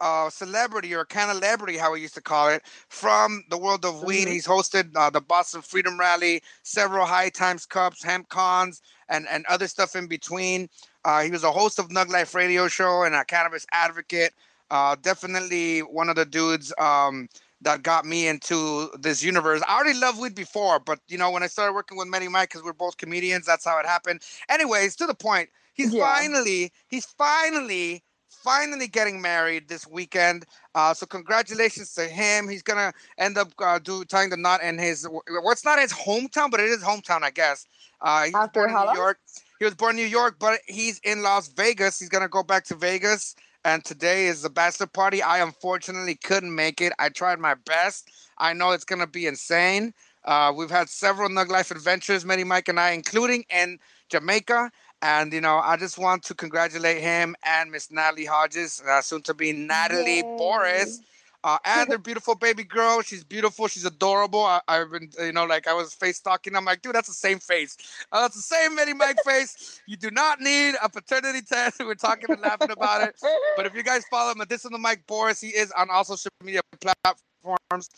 uh, 0.02 0.30
celebrity 0.30 0.94
or 0.94 1.06
cannabis, 1.06 1.80
how 1.80 1.94
we 1.94 2.02
used 2.02 2.16
to 2.16 2.22
call 2.22 2.50
it, 2.50 2.64
from 2.90 3.44
the 3.50 3.58
world 3.58 3.86
of 3.86 4.04
weed. 4.04 4.28
Mhm. 4.28 4.32
He's 4.32 4.48
hosted 4.48 4.92
uh, 4.96 5.10
the 5.10 5.22
Boston 5.22 5.62
Freedom 5.62 6.00
Rally, 6.00 6.42
several 6.64 7.06
High 7.06 7.30
Times 7.30 7.66
Cups, 7.66 8.04
hemp 8.04 8.28
cons, 8.30 8.82
and 9.08 9.28
and 9.30 9.46
other 9.46 9.68
stuff 9.68 9.96
in 9.96 10.08
between. 10.08 10.70
Uh, 11.06 11.22
he 11.22 11.32
was 11.32 11.44
a 11.44 11.52
host 11.52 11.80
of 11.80 11.90
Nug 11.90 12.10
Life 12.10 12.36
Radio 12.36 12.68
Show 12.68 13.04
and 13.04 13.16
a 13.16 13.24
cannabis 13.26 13.66
advocate. 13.72 14.34
Uh, 14.70 14.96
definitely 15.02 15.80
one 15.82 16.10
of 16.10 16.16
the 16.16 16.26
dudes 16.26 16.74
um, 16.80 17.28
that 17.62 17.84
got 17.84 18.06
me 18.06 18.28
into 18.28 18.90
this 19.00 19.22
universe. 19.22 19.62
I 19.68 19.76
already 19.78 20.00
loved 20.00 20.20
weed 20.20 20.34
before, 20.36 20.80
but 20.80 21.00
you 21.08 21.18
know 21.18 21.30
when 21.32 21.44
I 21.44 21.48
started 21.48 21.74
working 21.74 21.98
with 21.98 22.08
Many 22.08 22.28
Mike, 22.28 22.50
because 22.50 22.64
we're 22.64 22.74
both 22.74 22.98
comedians, 22.98 23.46
that's 23.46 23.66
how 23.66 23.78
it 23.80 23.86
happened. 23.86 24.22
Anyways, 24.50 24.96
to 24.98 25.06
the 25.08 25.14
point, 25.16 25.50
he's 25.74 25.94
Yeah. 25.94 26.06
finally, 26.06 26.72
he's 26.88 27.06
finally, 27.06 28.04
finally 28.44 28.88
getting 28.88 29.22
married 29.22 29.68
this 29.68 29.88
weekend. 29.88 30.46
Uh, 30.76 30.94
so 30.94 31.06
congratulations 31.06 31.94
to 31.94 32.04
him. 32.04 32.48
He's 32.48 32.64
gonna 32.64 32.94
end 33.18 33.38
up 33.38 33.50
uh, 33.60 33.80
do 33.80 34.04
tying 34.06 34.30
the 34.30 34.38
knot 34.38 34.64
in 34.64 34.78
his 34.78 35.08
what's 35.30 35.66
not 35.66 35.80
his 35.80 35.94
hometown, 35.94 36.52
but 36.52 36.60
it 36.60 36.68
is 36.68 36.84
hometown, 36.84 37.24
I 37.24 37.32
guess. 37.32 37.66
Uh, 38.02 38.24
he 38.24 38.32
was 38.32 38.44
After 38.44 38.68
born 38.68 38.70
in 38.70 38.94
New? 38.94 39.00
York. 39.00 39.20
He 39.60 39.66
was 39.66 39.76
born 39.76 39.92
in 39.92 40.04
New 40.04 40.10
York, 40.10 40.38
but 40.40 40.60
he's 40.68 41.00
in 41.04 41.22
Las 41.22 41.50
Vegas. 41.50 42.00
He's 42.00 42.10
gonna 42.10 42.30
go 42.30 42.44
back 42.44 42.66
to 42.66 42.76
Vegas, 42.76 43.36
and 43.64 43.84
today 43.84 44.28
is 44.28 44.42
the 44.42 44.50
bachelor 44.50 44.88
party. 44.88 45.22
I 45.22 45.40
unfortunately 45.44 46.16
couldn't 46.16 46.54
make 46.54 46.82
it. 46.82 46.94
I 47.00 47.10
tried 47.10 47.40
my 47.40 47.56
best. 47.66 48.10
I 48.38 48.54
know 48.54 48.72
it's 48.72 48.86
gonna 48.86 49.08
be 49.08 49.28
insane. 49.28 49.94
Uh, 50.24 50.54
we've 50.56 50.70
had 50.70 50.88
several 50.90 51.30
Nug 51.30 51.50
Life 51.50 51.72
adventures, 51.72 52.26
Many 52.26 52.44
Mike 52.44 52.68
and 52.68 52.80
I, 52.80 52.92
including 52.92 53.44
in 53.50 53.80
Jamaica. 54.10 54.72
And 55.02 55.34
you 55.34 55.42
know, 55.42 55.58
I 55.58 55.78
just 55.78 55.98
want 55.98 56.24
to 56.24 56.34
congratulate 56.34 57.02
him 57.02 57.36
and 57.44 57.72
Miss 57.72 57.92
Natalie 57.92 58.26
Hodges, 58.26 58.82
uh, 58.88 59.02
soon 59.02 59.22
to 59.24 59.34
be 59.34 59.52
Natalie 59.52 60.18
Yay. 60.18 60.22
Boris, 60.22 61.02
uh, 61.44 61.58
and 61.66 61.90
their 61.90 61.98
beautiful 61.98 62.36
baby 62.36 62.64
girl. 62.64 63.02
She's 63.02 63.24
beautiful. 63.24 63.68
She's 63.68 63.86
adorable. 63.86 64.44
I, 64.44 64.62
I've 64.68 64.92
been, 64.92 65.10
you 65.20 65.32
know, 65.32 65.46
like 65.46 65.68
I 65.68 65.74
was 65.74 65.94
face 65.94 66.18
stalking. 66.18 66.56
I'm 66.56 66.66
like, 66.66 66.82
dude, 66.82 66.94
that's 66.94 67.08
the 67.08 67.14
same 67.14 67.40
face. 67.40 67.78
Uh, 68.12 68.22
that's 68.22 68.36
the 68.36 68.42
same 68.42 68.76
Mini 68.76 68.94
Mike 68.94 69.18
face. 69.26 69.82
You 69.88 69.98
do 69.98 70.12
not 70.12 70.40
need 70.40 70.76
a 70.84 70.90
paternity 70.90 71.42
test. 71.42 71.80
We're 71.80 71.96
talking 71.96 72.30
and 72.30 72.42
laughing 72.42 72.72
about 72.72 73.08
it. 73.08 73.16
But 73.56 73.66
if 73.66 73.74
you 73.74 73.84
guys 73.84 74.04
follow 74.12 74.36
Medicinal 74.36 74.78
Mike 74.78 75.06
Boris, 75.08 75.42
he 75.42 75.50
is 75.50 75.72
on 75.72 75.90
all 75.90 76.04
social 76.04 76.30
media 76.44 76.62
platforms. 76.80 77.90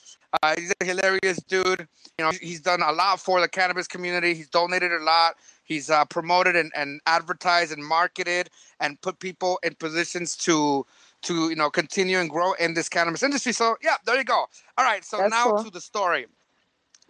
Uh, 0.41 0.55
he's 0.57 0.73
a 0.79 0.85
hilarious 0.85 1.37
dude. 1.47 1.87
You 2.17 2.25
know, 2.25 2.31
he's 2.31 2.61
done 2.61 2.81
a 2.81 2.91
lot 2.91 3.19
for 3.19 3.41
the 3.41 3.49
cannabis 3.49 3.87
community. 3.87 4.33
He's 4.33 4.49
donated 4.49 4.91
a 4.93 5.03
lot. 5.03 5.35
He's 5.63 5.89
uh, 5.89 6.05
promoted 6.05 6.55
and, 6.55 6.71
and 6.75 6.99
advertised 7.07 7.71
and 7.71 7.83
marketed 7.83 8.49
and 8.79 8.99
put 9.01 9.19
people 9.19 9.59
in 9.63 9.75
positions 9.75 10.35
to 10.37 10.85
to 11.23 11.49
you 11.49 11.55
know 11.55 11.69
continue 11.69 12.19
and 12.19 12.29
grow 12.29 12.53
in 12.53 12.73
this 12.73 12.89
cannabis 12.89 13.23
industry. 13.23 13.53
So 13.53 13.77
yeah, 13.81 13.95
there 14.05 14.17
you 14.17 14.25
go. 14.25 14.45
All 14.77 14.85
right, 14.85 15.03
so 15.03 15.17
That's 15.17 15.31
now 15.31 15.51
cool. 15.51 15.63
to 15.63 15.69
the 15.69 15.81
story. 15.81 16.27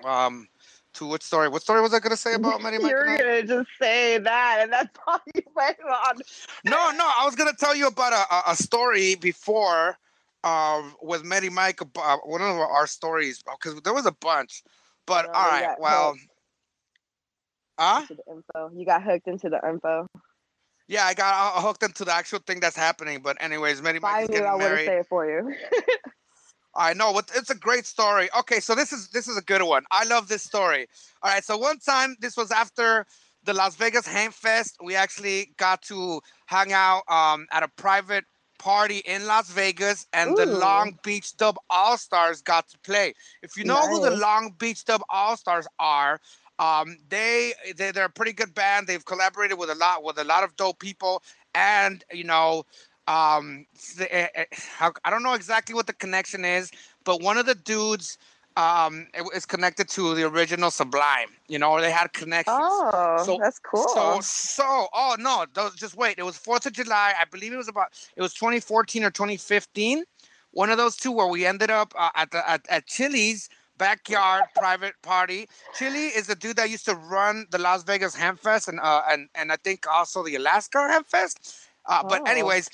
Um, 0.03 0.47
to 0.93 1.07
what 1.07 1.23
story? 1.23 1.49
What 1.49 1.61
story 1.61 1.81
was 1.81 1.93
I 1.93 1.99
gonna 1.99 2.17
say 2.17 2.35
about 2.35 2.61
Manny 2.61 2.77
Mike? 2.81 2.91
You're 2.91 3.17
gonna 3.17 3.43
just 3.43 3.69
say 3.81 4.17
that, 4.19 4.59
and 4.61 4.71
that's 4.71 4.95
all 5.07 5.19
you 5.33 5.41
went 5.55 5.77
on. 5.81 6.17
No, 6.63 6.91
no, 6.91 7.09
I 7.17 7.25
was 7.25 7.35
gonna 7.35 7.53
tell 7.57 7.75
you 7.75 7.87
about 7.87 8.13
a, 8.13 8.51
a, 8.51 8.55
story 8.55 9.15
before 9.15 9.97
uh, 10.43 10.83
with 11.01 11.23
Medi 11.23 11.49
Mike 11.49 11.81
about 11.81 12.27
one 12.27 12.41
of 12.41 12.57
our 12.57 12.87
stories 12.87 13.43
because 13.43 13.81
there 13.81 13.93
was 13.93 14.05
a 14.05 14.11
bunch. 14.11 14.63
But 15.05 15.25
No, 15.25 15.31
all 15.33 15.47
right, 15.49 15.63
got 15.63 15.81
well, 15.81 16.15
hooked. 17.77 17.79
huh? 17.79 18.05
To 18.07 18.15
the 18.15 18.31
info, 18.31 18.77
you 18.77 18.85
got 18.85 19.03
hooked 19.03 19.27
into 19.27 19.49
the 19.49 19.59
info. 19.67 20.07
Yeah, 20.87 21.05
I 21.05 21.13
got 21.13 21.57
uh, 21.57 21.61
hooked 21.61 21.83
into 21.83 22.03
the 22.03 22.13
actual 22.13 22.39
thing 22.39 22.59
that's 22.59 22.75
happening. 22.75 23.21
But 23.23 23.37
anyways, 23.41 23.79
I 23.79 23.93
Mike 23.99 24.23
is 24.23 24.29
knew, 24.29 24.45
I 24.45 24.57
getting 24.57 24.71
would 24.71 24.85
say 24.85 24.97
it 24.99 25.07
for 25.07 25.25
you. 25.25 25.53
I 26.75 26.93
know 26.93 27.11
what 27.11 27.29
it's 27.35 27.49
a 27.49 27.55
great 27.55 27.85
story. 27.85 28.29
Okay, 28.37 28.59
so 28.59 28.75
this 28.75 28.91
is 28.91 29.09
this 29.09 29.27
is 29.27 29.37
a 29.37 29.41
good 29.41 29.61
one. 29.61 29.83
I 29.91 30.05
love 30.05 30.27
this 30.27 30.41
story. 30.41 30.87
All 31.21 31.31
right, 31.31 31.43
so 31.43 31.57
one 31.57 31.79
time 31.79 32.15
this 32.19 32.35
was 32.35 32.51
after 32.51 33.05
the 33.43 33.53
Las 33.53 33.75
Vegas 33.75 34.07
Hempfest. 34.07 34.73
We 34.83 34.95
actually 34.95 35.53
got 35.57 35.81
to 35.83 36.21
hang 36.47 36.73
out 36.73 37.03
um, 37.09 37.47
at 37.51 37.63
a 37.63 37.67
private 37.77 38.25
party 38.59 38.99
in 38.99 39.25
Las 39.25 39.51
Vegas, 39.51 40.07
and 40.13 40.35
the 40.37 40.45
Long 40.45 40.97
Beach 41.03 41.35
Dub 41.37 41.57
All 41.69 41.97
Stars 41.97 42.41
got 42.41 42.67
to 42.69 42.79
play. 42.79 43.13
If 43.41 43.57
you 43.57 43.65
know 43.65 43.87
who 43.87 43.99
the 43.99 44.15
Long 44.15 44.55
Beach 44.57 44.85
Dub 44.85 45.01
All 45.09 45.35
Stars 45.37 45.67
are, 45.79 46.19
um, 46.63 46.97
they, 47.09 47.53
they 47.75 47.91
they're 47.91 48.05
a 48.05 48.09
pretty 48.09 48.33
good 48.33 48.53
band. 48.53 48.87
They've 48.87 49.03
collaborated 49.05 49.57
with 49.57 49.69
a 49.69 49.75
lot 49.75 50.03
with 50.03 50.17
a 50.17 50.23
lot 50.23 50.43
of 50.43 50.55
dope 50.55 50.79
people, 50.79 51.21
and 51.53 52.03
you 52.11 52.23
know 52.23 52.65
um 53.07 53.65
eh, 53.99 54.27
eh, 54.33 54.45
i 55.03 55.09
don't 55.09 55.23
know 55.23 55.33
exactly 55.33 55.75
what 55.75 55.87
the 55.87 55.93
connection 55.93 56.45
is 56.45 56.71
but 57.03 57.21
one 57.21 57.37
of 57.37 57.45
the 57.45 57.55
dudes 57.55 58.17
um 58.55 59.07
it- 59.13 59.27
is 59.35 59.45
connected 59.45 59.89
to 59.89 60.15
the 60.15 60.23
original 60.23 60.71
sublime 60.71 61.27
you 61.49 61.59
know 61.59 61.81
they 61.81 61.91
had 61.91 62.13
connections. 62.13 62.57
Oh, 62.61 63.23
So- 63.25 63.37
that's 63.39 63.59
cool. 63.59 63.87
so 63.89 64.19
so 64.21 64.87
oh 64.93 65.15
no 65.19 65.45
those, 65.53 65.75
just 65.75 65.95
wait. 65.95 66.17
It 66.17 66.23
was 66.23 66.37
fourth 66.37 66.65
of 66.65 66.73
july. 66.73 67.13
I 67.19 67.25
believe 67.25 67.51
it 67.51 67.57
was 67.57 67.67
about 67.67 67.87
it 68.15 68.21
was 68.21 68.33
2014 68.33 69.03
or 69.03 69.11
2015 69.11 70.03
one 70.51 70.69
of 70.69 70.77
those 70.77 70.95
two 70.95 71.11
where 71.11 71.27
we 71.27 71.45
ended 71.45 71.71
up 71.71 71.93
uh, 71.97 72.09
at 72.15 72.31
the 72.31 72.47
at, 72.49 72.61
at 72.69 72.85
chili's 72.87 73.49
backyard 73.83 74.43
private 74.55 74.95
party 75.01 75.41
chili 75.77 76.07
is 76.19 76.25
the 76.27 76.35
dude 76.35 76.57
that 76.59 76.69
used 76.69 76.85
to 76.85 76.95
run 76.95 77.45
the 77.51 77.57
las 77.57 77.83
vegas 77.83 78.15
ham 78.15 78.35
fest 78.45 78.67
and 78.67 78.79
uh 78.79 79.01
and 79.11 79.21
and 79.35 79.51
i 79.51 79.57
think 79.65 79.79
also 79.87 80.23
the 80.23 80.35
alaska 80.35 80.79
ham 80.93 81.03
fest 81.15 81.35
uh, 81.85 82.01
but 82.11 82.21
Oh. 82.25 82.31
anyways 82.31 82.65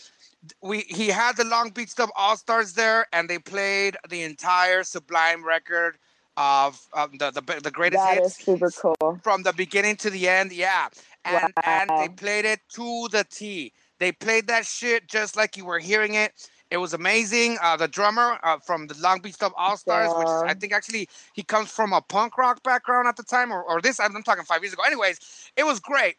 we 0.62 0.82
he 1.00 1.08
had 1.08 1.36
the 1.36 1.44
Long 1.44 1.70
Beach 1.70 1.96
Dub 1.96 2.10
All 2.16 2.38
Stars 2.38 2.74
there, 2.74 3.06
and 3.12 3.30
they 3.30 3.40
played 3.40 3.98
the 4.10 4.22
entire 4.24 4.84
Sublime 4.84 5.44
record 5.44 5.98
of 6.38 6.80
um, 6.94 7.12
the, 7.20 7.32
the 7.32 7.42
the 7.62 7.72
greatest 7.72 8.04
that 8.04 8.18
is 8.18 8.38
hits 8.38 8.46
super 8.46 8.72
cool. 8.72 9.20
from 9.22 9.44
the 9.44 9.54
beginning 9.54 9.98
to 9.98 10.10
the 10.10 10.30
end. 10.30 10.52
Yeah, 10.52 10.88
and 11.26 11.54
and 11.66 11.90
they 12.00 12.08
played 12.10 12.46
it 12.46 12.62
to 12.76 13.08
the 13.12 13.26
T. 13.30 13.74
They 14.00 14.14
played 14.14 14.48
that 14.48 14.66
shit 14.66 15.08
just 15.08 15.36
like 15.36 15.58
you 15.58 15.66
were 15.66 15.80
hearing 15.80 16.14
it. 16.14 16.32
It 16.72 16.78
was 16.78 16.94
amazing. 16.94 17.58
Uh, 17.62 17.78
the 17.78 17.88
drummer 17.88 18.40
uh, 18.44 18.60
from 18.60 18.88
the 18.88 18.96
Long 19.00 19.22
Beach 19.22 19.38
Dub 19.38 19.54
All 19.58 19.76
Stars, 19.76 20.12
which 20.16 20.28
is, 20.28 20.44
I 20.44 20.54
think 20.54 20.72
actually 20.72 21.10
he 21.34 21.42
comes 21.42 21.70
from 21.70 21.94
a 21.94 22.02
punk 22.02 22.38
rock 22.38 22.62
background 22.64 23.08
at 23.08 23.16
the 23.16 23.24
time, 23.24 23.52
or, 23.52 23.64
or 23.64 23.82
this. 23.82 24.00
I'm 24.00 24.22
talking 24.24 24.44
five 24.44 24.62
years 24.62 24.74
ago. 24.74 24.84
Anyways, 24.86 25.52
it 25.58 25.66
was 25.66 25.80
great 25.80 26.18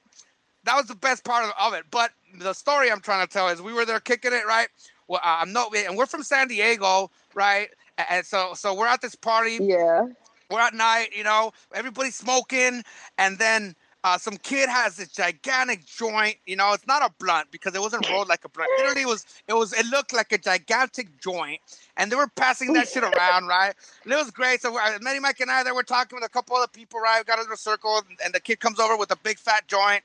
that 0.64 0.76
was 0.76 0.84
the 0.84 0.94
best 0.94 1.24
part 1.24 1.42
of, 1.42 1.52
of 1.58 1.72
it. 1.72 1.84
But 1.90 2.10
the 2.38 2.52
story 2.52 2.92
I'm 2.92 3.00
trying 3.00 3.26
to 3.26 3.32
tell 3.32 3.48
is 3.48 3.62
we 3.62 3.72
were 3.72 3.86
there 3.86 3.98
kicking 3.98 4.34
it, 4.34 4.44
right? 4.46 4.68
well, 5.10 5.20
uh, 5.24 5.38
I'm 5.40 5.52
not, 5.52 5.74
and 5.76 5.96
we're 5.96 6.06
from 6.06 6.22
San 6.22 6.46
Diego, 6.46 7.10
right? 7.34 7.68
And 8.08 8.24
so, 8.24 8.54
so 8.54 8.72
we're 8.72 8.86
at 8.86 9.02
this 9.02 9.16
party. 9.16 9.58
Yeah. 9.60 10.06
We're 10.50 10.60
at 10.60 10.72
night, 10.72 11.08
you 11.16 11.24
know, 11.24 11.50
everybody's 11.74 12.14
smoking, 12.14 12.84
and 13.18 13.36
then 13.36 13.74
uh, 14.02 14.16
some 14.16 14.36
kid 14.38 14.68
has 14.68 14.96
this 14.96 15.08
gigantic 15.08 15.84
joint. 15.84 16.36
You 16.46 16.56
know, 16.56 16.72
it's 16.72 16.86
not 16.86 17.02
a 17.02 17.12
blunt 17.18 17.50
because 17.50 17.74
it 17.74 17.80
wasn't 17.80 18.08
rolled 18.08 18.28
like 18.28 18.44
a 18.44 18.48
blunt. 18.48 18.70
Literally, 18.78 19.02
it 19.02 19.08
was 19.08 19.26
it 19.46 19.52
was 19.52 19.72
it 19.72 19.86
looked 19.86 20.12
like 20.12 20.32
a 20.32 20.38
gigantic 20.38 21.20
joint, 21.20 21.60
and 21.96 22.10
they 22.10 22.16
were 22.16 22.28
passing 22.28 22.72
that 22.74 22.88
shit 22.88 23.02
around, 23.02 23.46
right? 23.46 23.74
And 24.04 24.12
it 24.12 24.16
was 24.16 24.30
great. 24.30 24.62
So 24.62 24.78
uh, 24.78 24.98
Manny 25.02 25.20
Mike 25.20 25.40
and 25.40 25.50
I 25.50 25.62
there 25.62 25.74
were 25.74 25.82
talking 25.82 26.16
with 26.16 26.24
a 26.24 26.30
couple 26.30 26.56
other 26.56 26.68
people, 26.68 26.98
right? 27.00 27.20
We 27.20 27.24
got 27.24 27.38
into 27.38 27.52
a 27.52 27.56
circle, 27.56 28.02
and 28.24 28.32
the 28.32 28.40
kid 28.40 28.60
comes 28.60 28.80
over 28.80 28.96
with 28.96 29.10
a 29.10 29.16
big 29.16 29.38
fat 29.38 29.66
joint. 29.68 30.02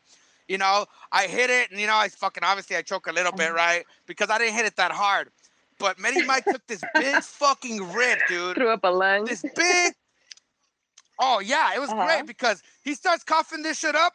You 0.48 0.58
know, 0.58 0.86
I 1.12 1.28
hit 1.28 1.50
it, 1.50 1.72
and 1.72 1.80
you 1.80 1.88
know, 1.88 1.96
I 1.96 2.10
fucking 2.10 2.44
obviously 2.44 2.76
I 2.76 2.82
choke 2.82 3.08
a 3.08 3.14
little 3.14 3.32
bit, 3.32 3.54
right? 3.54 3.86
Because 4.08 4.30
I 4.30 4.38
didn't 4.38 4.56
hit 4.56 4.66
it 4.66 4.76
that 4.76 4.92
hard. 4.92 5.30
But 5.80 6.00
Manny 6.00 6.24
Mike 6.24 6.46
took 6.46 6.66
this 6.68 6.82
big 6.94 7.22
fucking 7.22 7.94
rip, 7.94 8.20
dude. 8.28 8.56
Threw 8.56 8.70
up 8.70 8.84
a 8.84 8.88
lung. 8.88 9.26
This 9.26 9.44
big 9.56 9.94
Oh 11.20 11.40
yeah, 11.40 11.74
it 11.76 11.80
was 11.80 11.90
Uh-huh. 11.90 12.06
great 12.06 12.26
because 12.28 12.62
he 12.84 12.94
starts 12.94 13.24
coughing 13.24 13.62
this 13.64 13.80
shit 13.80 13.96
up, 13.96 14.14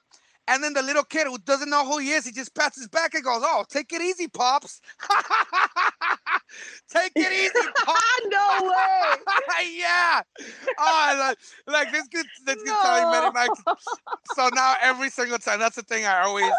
and 0.49 0.63
then 0.63 0.73
the 0.75 0.83
little 0.83 1.05
kid 1.05 1.27
who 1.27 1.39
doesn't 1.39 1.71
know 1.71 1.85
who 1.87 1.99
he 1.99 2.11
is, 2.13 2.25
he 2.27 2.33
just 2.33 2.55
pats 2.55 2.79
his 2.79 2.89
back 2.89 3.15
and 3.15 3.25
goes, 3.25 3.43
"Oh, 3.45 3.65
take 3.69 3.93
it 3.93 4.03
easy, 4.03 4.29
pops. 4.29 4.81
take 6.91 7.13
it 7.17 7.33
easy, 7.33 7.67
pops." 7.85 8.03
no 8.31 8.71
way. 8.71 9.73
yeah. 9.79 10.23
Oh, 10.79 11.17
like, 11.19 11.39
like 11.67 11.93
this 11.93 12.07
kid, 12.09 12.27
this 12.45 12.57
Manny 12.65 13.27
No. 13.27 13.31
Mike. 13.33 13.51
So 14.35 14.49
now 14.55 14.75
every 14.81 15.11
single 15.11 15.39
time, 15.39 15.59
that's 15.59 15.77
the 15.77 15.83
thing 15.83 16.05
I 16.05 16.23
always, 16.23 16.51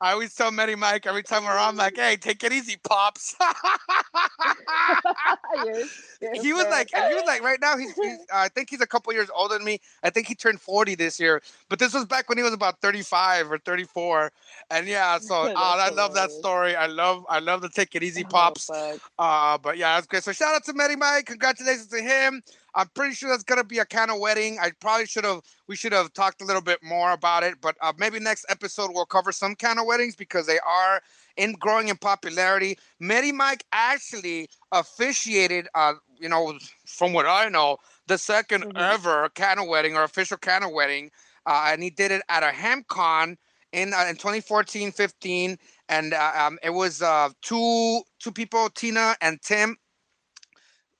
I 0.00 0.12
always 0.12 0.34
tell 0.34 0.50
Manny 0.50 0.76
Mike 0.76 1.06
every 1.06 1.22
time 1.22 1.44
we're 1.44 1.58
on, 1.58 1.76
like, 1.76 1.96
"Hey, 1.96 2.16
take 2.16 2.42
it 2.42 2.52
easy, 2.52 2.76
pops." 2.82 3.36
You're- 5.64 5.84
you're 6.20 6.42
he 6.42 6.52
was 6.52 6.66
like, 6.68 6.90
and 6.94 7.08
he 7.08 7.14
was 7.14 7.24
like, 7.26 7.42
right 7.42 7.58
now 7.60 7.76
he's, 7.78 7.94
he's 7.94 8.18
I 8.32 8.48
think 8.48 8.68
he's 8.70 8.80
a 8.82 8.86
couple 8.86 9.12
years 9.12 9.30
older 9.34 9.54
than 9.54 9.64
me. 9.64 9.80
I 10.02 10.10
think 10.10 10.26
he 10.26 10.34
turned 10.34 10.60
forty 10.60 10.94
this 10.94 11.18
year, 11.18 11.40
but 11.68 11.78
this 11.78 11.94
was 11.94 12.04
back 12.04 12.28
when 12.28 12.36
he 12.38 12.44
was 12.44 12.52
about 12.52 12.80
thirty-five 12.80 13.50
or 13.50 13.58
thirty-four. 13.58 14.30
And 14.70 14.86
yeah, 14.86 15.18
so 15.18 15.34
uh, 15.44 15.52
I 15.56 15.88
love 15.90 16.14
that 16.14 16.30
story. 16.30 16.76
I 16.76 16.86
love, 16.86 17.24
I 17.28 17.38
love 17.38 17.62
the 17.62 17.68
take 17.70 17.94
it 17.94 18.02
easy 18.02 18.22
Oh, 18.24 18.28
pops. 18.30 18.70
Uh, 19.18 19.56
but 19.58 19.78
yeah, 19.78 19.94
that's 19.96 20.06
great. 20.06 20.22
So 20.22 20.32
shout 20.32 20.54
out 20.54 20.64
to 20.64 20.74
Matty 20.74 20.96
Mike. 20.96 21.26
Congratulations 21.26 21.86
to 21.88 22.00
him. 22.02 22.42
I'm 22.74 22.88
pretty 22.88 23.14
sure 23.14 23.28
that's 23.30 23.42
gonna 23.44 23.64
be 23.64 23.78
a 23.78 23.84
kind 23.84 24.10
of 24.10 24.18
wedding. 24.20 24.58
I 24.60 24.72
probably 24.80 25.06
should 25.06 25.24
have, 25.24 25.40
we 25.68 25.76
should 25.76 25.92
have 25.92 26.12
talked 26.12 26.42
a 26.42 26.44
little 26.44 26.62
bit 26.62 26.82
more 26.82 27.12
about 27.12 27.42
it. 27.42 27.60
But 27.60 27.76
uh, 27.80 27.92
maybe 27.98 28.20
next 28.20 28.46
episode 28.48 28.90
we'll 28.92 29.06
cover 29.06 29.32
some 29.32 29.54
kind 29.54 29.78
of 29.78 29.86
weddings 29.86 30.16
because 30.16 30.46
they 30.46 30.58
are 30.60 31.00
in 31.36 31.52
growing 31.52 31.88
in 31.88 31.96
popularity. 31.96 32.78
Matty 32.98 33.32
Mike 33.32 33.64
actually 33.72 34.48
officiated, 34.72 35.68
uh, 35.74 35.94
you 36.18 36.28
know, 36.28 36.58
from 36.86 37.12
what 37.12 37.26
I 37.26 37.48
know, 37.48 37.78
the 38.06 38.18
2nd 38.18 38.64
Mhm. 38.64 38.76
ever 38.76 39.28
Cana 39.30 39.64
wedding 39.64 39.96
or 39.96 40.02
official 40.04 40.36
Cana 40.36 40.68
wedding, 40.68 41.10
uh, 41.46 41.66
and 41.68 41.82
he 41.82 41.90
did 41.90 42.10
it 42.10 42.22
at 42.28 42.42
a 42.42 42.48
HempCon 42.48 43.36
in 43.72 43.94
uh, 43.94 44.06
in 44.08 44.16
2014, 44.16 44.92
15, 44.92 45.58
and 45.88 46.12
uh, 46.12 46.32
um, 46.34 46.58
it 46.62 46.70
was 46.70 47.02
uh, 47.02 47.30
two 47.42 48.02
two 48.18 48.32
people, 48.32 48.68
Tina 48.70 49.16
and 49.20 49.40
Tim. 49.42 49.76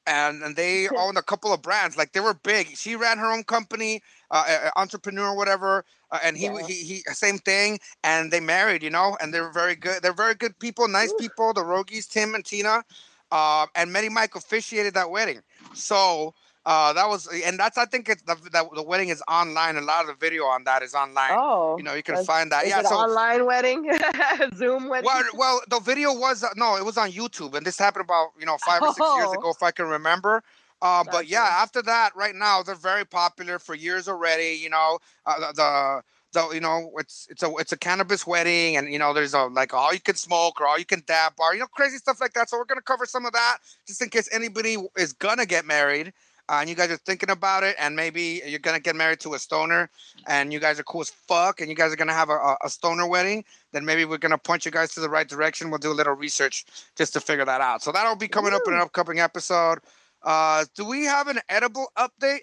And, 0.06 0.42
and 0.42 0.56
they 0.56 0.88
owned 0.96 1.18
a 1.18 1.22
couple 1.22 1.52
of 1.52 1.62
brands 1.62 1.96
like 1.96 2.12
they 2.12 2.20
were 2.20 2.34
big 2.34 2.76
she 2.76 2.96
ran 2.96 3.18
her 3.18 3.30
own 3.30 3.44
company 3.44 4.02
uh, 4.30 4.70
entrepreneur 4.76 5.34
whatever 5.34 5.84
uh, 6.10 6.18
and 6.24 6.36
he, 6.36 6.46
Yeah. 6.46 6.66
he 6.66 6.74
he 6.74 6.96
same 7.12 7.38
thing 7.38 7.78
and 8.02 8.30
they 8.32 8.40
married 8.40 8.82
you 8.82 8.90
know 8.90 9.16
and 9.20 9.32
they're 9.32 9.50
very 9.52 9.76
good 9.76 10.02
they're 10.02 10.12
very 10.12 10.34
good 10.34 10.58
people 10.58 10.88
nice 10.88 11.12
Ooh. 11.12 11.16
people 11.18 11.52
the 11.52 11.60
Rogies 11.62 12.08
Tim 12.08 12.34
and 12.34 12.44
Tina 12.44 12.82
uh, 13.30 13.66
and 13.74 13.92
Manny 13.92 14.08
Mike 14.08 14.34
officiated 14.34 14.94
that 14.94 15.10
wedding 15.10 15.40
so 15.74 16.34
uh, 16.70 16.92
that 16.92 17.08
was 17.08 17.26
and 17.48 17.58
that's 17.58 17.76
I 17.76 17.84
think 17.92 18.08
it's 18.08 18.22
the, 18.22 18.36
that 18.52 18.64
the 18.74 18.82
wedding 18.82 19.08
is 19.08 19.20
online 19.28 19.76
a 19.76 19.80
lot 19.80 20.02
of 20.02 20.06
the 20.06 20.14
video 20.26 20.44
on 20.44 20.64
that 20.64 20.82
is 20.82 20.94
online 20.94 21.30
Oh. 21.32 21.76
you 21.78 21.82
know 21.82 21.94
you 21.94 22.02
can 22.02 22.24
find 22.24 22.50
that 22.52 22.66
yeah 22.68 22.82
so 22.82 22.94
online 22.94 23.44
wedding? 23.44 23.80
Zoom 24.60 24.88
wedding? 24.88 25.06
well, 25.06 25.24
well, 25.34 25.60
the 25.68 25.80
video 25.80 26.10
was 26.14 26.44
uh, 26.44 26.48
no, 26.56 26.76
it 26.76 26.84
was 26.84 26.96
on 26.96 27.10
YouTube, 27.10 27.54
and 27.56 27.66
this 27.66 27.78
happened 27.78 28.04
about 28.04 28.28
you 28.38 28.46
know 28.46 28.56
five 28.58 28.80
or 28.82 28.92
six 28.94 29.06
years 29.16 29.28
Oh. 29.32 29.38
ago, 29.38 29.50
if 29.50 29.62
I 29.62 29.72
can 29.72 29.86
remember. 29.86 30.42
Uh, 30.82 31.04
but 31.04 31.26
yeah, 31.28 31.40
Gotcha. 31.44 31.62
after 31.64 31.82
that, 31.82 32.16
right 32.16 32.34
now 32.34 32.62
they're 32.62 32.74
very 32.92 33.04
popular 33.04 33.58
for 33.58 33.74
years 33.74 34.08
already. 34.08 34.58
You 34.62 34.70
know, 34.70 34.98
uh, 35.26 35.38
the, 35.40 35.52
the 35.60 36.02
the 36.32 36.54
you 36.54 36.60
know 36.60 36.90
it's 36.98 37.26
it's 37.30 37.42
a 37.42 37.50
it's 37.56 37.72
a 37.72 37.76
cannabis 37.76 38.26
wedding, 38.26 38.76
and 38.76 38.90
you 38.92 38.98
know 38.98 39.12
there's 39.12 39.34
a 39.34 39.44
like 39.44 39.74
all 39.74 39.92
you 39.92 40.00
can 40.00 40.14
smoke 40.14 40.60
or 40.60 40.66
all 40.68 40.78
you 40.78 40.86
can 40.86 41.02
dab 41.06 41.36
bar, 41.36 41.52
you 41.54 41.60
know, 41.60 41.66
crazy 41.66 41.98
stuff 41.98 42.20
like 42.20 42.32
that. 42.34 42.48
So 42.48 42.56
we're 42.56 42.64
gonna 42.64 42.80
cover 42.92 43.04
some 43.06 43.26
of 43.26 43.32
that 43.32 43.58
just 43.86 44.00
in 44.00 44.08
case 44.08 44.28
anybody 44.32 44.76
is 44.96 45.12
gonna 45.12 45.46
get 45.46 45.66
married. 45.66 46.12
Uh, 46.50 46.58
and 46.60 46.68
you 46.68 46.74
guys 46.74 46.90
are 46.90 46.96
thinking 46.96 47.30
about 47.30 47.62
it, 47.62 47.76
and 47.78 47.94
maybe 47.94 48.42
you're 48.44 48.58
gonna 48.58 48.80
get 48.80 48.96
married 48.96 49.20
to 49.20 49.34
a 49.34 49.38
stoner, 49.38 49.88
and 50.26 50.52
you 50.52 50.58
guys 50.58 50.80
are 50.80 50.82
cool 50.82 51.00
as 51.00 51.10
fuck, 51.10 51.60
and 51.60 51.70
you 51.70 51.76
guys 51.76 51.92
are 51.92 51.96
gonna 51.96 52.12
have 52.12 52.28
a, 52.28 52.56
a, 52.64 52.68
stoner 52.68 53.06
wedding 53.06 53.44
then 53.72 53.84
maybe 53.84 54.04
we're 54.04 54.18
gonna 54.18 54.38
point 54.38 54.64
you 54.64 54.72
guys 54.72 54.92
to 54.94 55.00
the 55.00 55.08
right 55.08 55.28
direction. 55.28 55.70
We'll 55.70 55.78
do 55.78 55.92
a 55.92 55.94
little 55.94 56.14
research 56.14 56.64
just 56.96 57.12
to 57.12 57.20
figure 57.20 57.44
that 57.44 57.60
out. 57.60 57.82
So 57.82 57.92
that'll 57.92 58.16
be 58.16 58.26
coming 58.26 58.52
up 58.52 58.62
in 58.66 58.74
an 58.74 58.80
upcoming 58.80 59.20
episode. 59.20 59.78
Uh, 60.22 60.64
do 60.74 60.84
we 60.84 61.04
have 61.04 61.28
an 61.28 61.38
edible 61.48 61.92
update 61.96 62.40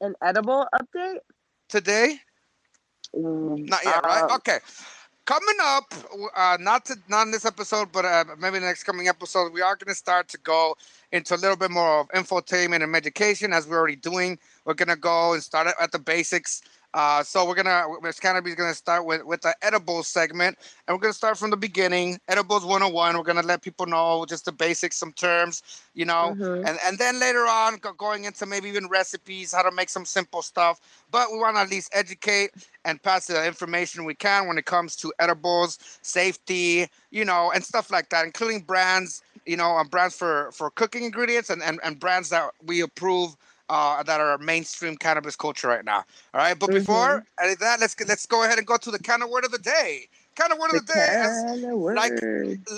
An 0.00 0.14
edible 0.22 0.66
update? 0.74 1.18
today? 1.68 2.18
Mm, 3.14 3.68
Not 3.68 3.84
yet, 3.84 4.04
right? 4.04 4.24
um, 4.24 4.32
Okay. 4.32 4.58
Coming 5.32 5.56
up, 5.62 5.94
uh, 6.36 6.58
not 6.60 6.84
to 6.84 6.96
not 7.08 7.22
in 7.22 7.30
this 7.30 7.46
episode, 7.46 7.90
but 7.90 8.04
uh, 8.04 8.22
maybe 8.38 8.58
the 8.58 8.66
next 8.66 8.84
coming 8.84 9.08
episode, 9.08 9.50
we 9.54 9.62
are 9.62 9.76
going 9.76 9.88
to 9.88 9.94
start 9.94 10.28
to 10.28 10.36
go 10.36 10.76
into 11.10 11.34
a 11.34 11.38
little 11.38 11.56
bit 11.56 11.70
more 11.70 12.00
of 12.00 12.08
infotainment 12.08 12.82
and 12.82 12.94
education, 12.94 13.50
as 13.50 13.66
we're 13.66 13.78
already 13.78 13.96
doing. 13.96 14.38
We're 14.66 14.74
going 14.74 14.90
to 14.90 14.96
go 14.96 15.32
and 15.32 15.42
start 15.42 15.68
at- 15.68 15.80
at 15.80 15.90
the 15.90 15.98
basics. 15.98 16.60
Uh, 16.94 17.22
so 17.22 17.46
we're 17.46 17.54
gonna 17.54 17.86
Miss 18.02 18.20
Canopy's 18.20 18.54
gonna 18.54 18.74
start 18.74 19.06
with 19.06 19.24
with 19.24 19.40
the 19.40 19.54
edibles 19.62 20.08
segment, 20.08 20.58
and 20.86 20.94
we're 20.94 21.00
gonna 21.00 21.12
start 21.12 21.38
from 21.38 21.50
the 21.50 21.56
beginning. 21.56 22.18
Edibles 22.28 22.64
101. 22.64 23.16
We're 23.16 23.22
gonna 23.22 23.42
let 23.42 23.62
people 23.62 23.86
know 23.86 24.26
just 24.28 24.44
the 24.44 24.52
basics, 24.52 24.96
some 24.96 25.12
terms, 25.12 25.62
you 25.94 26.04
know, 26.04 26.34
mhm. 26.36 26.66
and 26.66 26.78
and 26.84 26.98
then 26.98 27.18
later 27.18 27.46
on 27.46 27.76
go, 27.76 27.92
going 27.92 28.24
into 28.24 28.44
maybe 28.44 28.68
even 28.68 28.88
recipes, 28.88 29.52
how 29.52 29.62
to 29.62 29.70
make 29.70 29.88
some 29.88 30.04
simple 30.04 30.42
stuff. 30.42 30.80
But 31.10 31.32
we 31.32 31.38
want 31.38 31.56
to 31.56 31.60
at 31.60 31.70
least 31.70 31.90
educate 31.94 32.50
and 32.84 33.02
pass 33.02 33.26
the 33.26 33.46
information 33.46 34.04
we 34.04 34.14
can 34.14 34.46
when 34.46 34.58
it 34.58 34.66
comes 34.66 34.94
to 34.96 35.12
edibles, 35.18 35.78
safety, 36.02 36.88
you 37.10 37.24
know, 37.24 37.52
and 37.54 37.64
stuff 37.64 37.90
like 37.90 38.10
that, 38.10 38.26
including 38.26 38.60
brands, 38.60 39.22
you 39.46 39.56
know, 39.56 39.76
uh, 39.76 39.84
brands 39.84 40.14
for 40.14 40.50
for 40.52 40.70
cooking 40.70 41.04
ingredients 41.04 41.48
and 41.48 41.62
and, 41.62 41.80
and 41.82 41.98
brands 41.98 42.28
that 42.28 42.50
we 42.66 42.82
approve. 42.82 43.34
Uh, 43.72 44.02
that 44.02 44.20
are 44.20 44.36
mainstream 44.36 44.96
cannabis 44.98 45.34
culture 45.34 45.66
right 45.66 45.84
now. 45.84 46.04
All 46.34 46.40
right, 46.44 46.58
but 46.58 46.68
before 46.80 47.24
any 47.42 47.52
of 47.52 47.58
that, 47.60 47.80
let's 47.80 47.96
let's 48.06 48.26
go 48.26 48.44
ahead 48.44 48.58
and 48.58 48.66
go 48.66 48.76
to 48.76 48.90
the 48.90 48.98
kind 48.98 49.22
of 49.22 49.30
word 49.30 49.46
of 49.46 49.50
the 49.50 49.58
day. 49.58 50.08
Kind 50.36 50.52
of 50.52 50.58
word 50.58 50.74
of 50.74 50.84
the 50.86 50.92
day. 50.92 51.06
as- 51.24 51.44
kinda 51.54 51.74
like- 51.96 52.12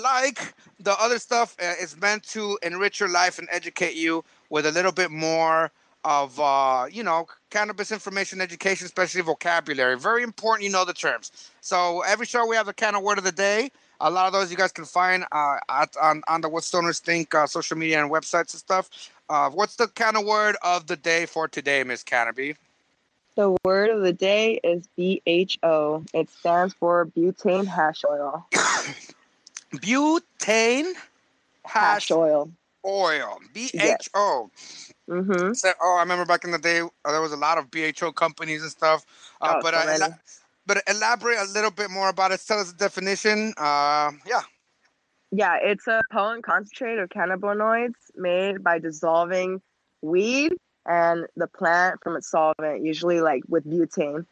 like 0.03 0.53
the 0.79 0.97
other 0.99 1.19
stuff 1.19 1.55
uh, 1.61 1.73
is 1.81 1.97
meant 1.97 2.23
to 2.29 2.57
enrich 2.63 3.01
your 3.01 3.09
life 3.09 3.39
and 3.39 3.47
educate 3.51 3.95
you 3.95 4.23
with 4.49 4.65
a 4.65 4.71
little 4.71 4.91
bit 4.93 5.11
more 5.11 5.69
of 6.05 6.39
uh, 6.39 6.85
you 6.89 7.03
know 7.03 7.27
cannabis 7.49 7.91
information 7.91 8.39
education 8.39 8.85
especially 8.85 9.21
vocabulary 9.21 9.97
very 9.97 10.23
important 10.23 10.63
you 10.63 10.69
know 10.71 10.85
the 10.85 10.93
terms 10.93 11.51
so 11.61 12.01
every 12.01 12.25
show 12.25 12.45
we 12.45 12.55
have 12.55 12.67
the 12.67 12.73
kind 12.73 12.95
of 12.95 13.01
word 13.03 13.17
of 13.17 13.23
the 13.23 13.31
day 13.31 13.69
a 14.01 14.09
lot 14.11 14.27
of 14.27 14.33
those 14.33 14.51
you 14.51 14.57
guys 14.57 14.71
can 14.71 14.85
find 14.85 15.25
uh, 15.31 15.57
at, 15.69 15.95
on, 16.01 16.21
on 16.27 16.41
the 16.41 16.49
what 16.49 16.63
stoners 16.63 16.99
think 16.99 17.33
uh, 17.33 17.47
social 17.47 17.75
media 17.77 17.99
and 18.01 18.11
websites 18.11 18.53
and 18.53 18.59
stuff 18.59 18.89
uh, 19.29 19.49
what's 19.49 19.75
the 19.75 19.87
kind 19.87 20.17
of 20.17 20.25
word 20.25 20.55
of 20.63 20.87
the 20.87 20.95
day 20.95 21.25
for 21.25 21.47
today 21.47 21.83
miss 21.83 22.03
canopy 22.03 22.55
The 23.35 23.55
word 23.65 23.89
of 23.89 24.01
the 24.01 24.13
day 24.13 24.59
is 24.63 24.87
BHO. 24.97 26.05
It 26.13 26.29
stands 26.29 26.73
for 26.73 27.05
butane 27.05 27.67
hash 27.67 28.03
oil. 28.09 28.47
butane 29.73 30.93
hash 31.65 32.09
Hash 32.09 32.11
oil. 32.11 32.51
oil 32.85 33.39
b-h-o 33.53 34.49
Mm-hmm. 35.09 35.53
So, 35.53 35.71
oh, 35.81 35.97
I 35.97 36.01
remember 36.01 36.25
back 36.25 36.43
in 36.45 36.51
the 36.51 36.57
day, 36.57 36.79
uh, 36.81 37.11
there 37.11 37.21
was 37.21 37.31
a 37.31 37.37
lot 37.37 37.57
of 37.57 37.69
BHO 37.69 38.11
companies 38.13 38.61
and 38.63 38.71
stuff. 38.71 39.05
Uh, 39.41 39.55
Oh, 39.55 39.59
but 39.61 39.73
so 39.73 40.05
uh, 40.05 40.09
but 40.65 40.81
elaborate 40.87 41.37
a 41.37 41.45
little 41.51 41.69
bit 41.71 41.91
more 41.91 42.09
about 42.09 42.31
it. 42.31 42.41
Tell 42.45 42.59
us 42.59 42.71
the 42.71 42.77
definition. 42.77 43.53
Uh, 43.57 44.11
yeah. 44.25 44.41
Yeah, 45.37 45.57
it's 45.61 45.85
a 45.85 46.01
potent 46.13 46.45
concentrate 46.45 46.97
of 46.97 47.09
cannabinoids 47.09 47.95
made 48.15 48.63
by 48.63 48.79
dissolving 48.79 49.61
weed 50.01 50.53
and 50.85 51.25
the 51.35 51.47
plant 51.47 52.01
from 52.01 52.15
its 52.15 52.31
solvent, 52.31 52.85
usually 52.85 53.19
like 53.19 53.43
with 53.49 53.69
butane. 53.69 54.25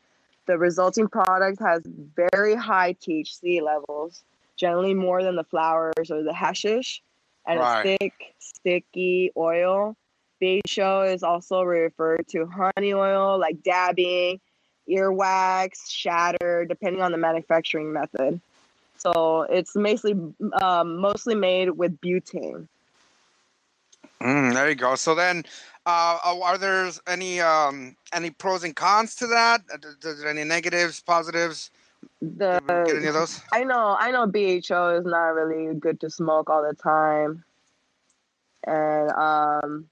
The 0.46 0.58
resulting 0.58 1.10
product 1.10 1.60
has 1.60 1.82
very 2.16 2.56
high 2.56 2.94
THC 2.94 3.62
levels, 3.62 4.24
generally 4.56 4.94
more 4.94 5.24
than 5.24 5.36
the 5.36 5.44
flowers 5.44 6.10
or 6.10 6.24
the 6.24 6.34
hashish, 6.34 7.02
and 7.46 7.60
Right. 7.60 7.86
it's 7.86 7.98
thick, 8.00 8.36
sticky 8.39 9.32
oil. 9.36 9.98
BHO 10.39 11.02
is 11.02 11.22
also 11.22 11.63
referred 11.63 12.30
to 12.30 12.46
honey 12.46 12.94
oil, 12.94 13.38
like 13.38 13.62
dabbing, 13.62 14.39
earwax, 14.89 15.89
shatter, 15.89 16.63
depending 16.63 17.02
on 17.02 17.12
the 17.12 17.18
manufacturing 17.18 17.92
method. 17.92 18.39
So 19.04 19.42
it's 19.50 19.76
mostly 19.76 20.16
um, 20.62 20.98
mostly 20.98 21.36
made 21.36 21.72
with 21.72 22.00
butane. 22.00 22.68
Mm, 24.22 24.54
there 24.54 24.70
you 24.70 24.76
go. 24.76 24.96
So 24.96 25.13
then, 25.13 25.44
uh, 25.86 26.18
are 26.24 26.58
there 26.58 26.89
any 27.06 27.42
um, 27.42 27.98
any 28.13 28.30
pros 28.30 28.63
and 28.63 28.74
cons 28.74 29.16
to 29.16 29.28
that? 29.28 29.62
Is 30.04 30.22
there 30.22 30.30
any 30.30 30.46
negatives, 30.46 31.02
positives? 31.02 31.70
The 32.22 32.62
Get 32.66 32.96
any 32.96 33.08
of 33.08 33.16
those? 33.16 33.42
I 33.52 33.66
know 33.66 33.98
I 34.00 34.12
know 34.12 34.26
BHO 34.26 35.00
is 35.00 35.06
not 35.06 35.36
really 35.36 35.78
good 35.78 36.00
to 36.00 36.10
smoke 36.10 36.50
all 36.50 36.63
the 36.63 36.74
time, 36.74 37.44
and 38.66 39.12
um, 39.12 39.89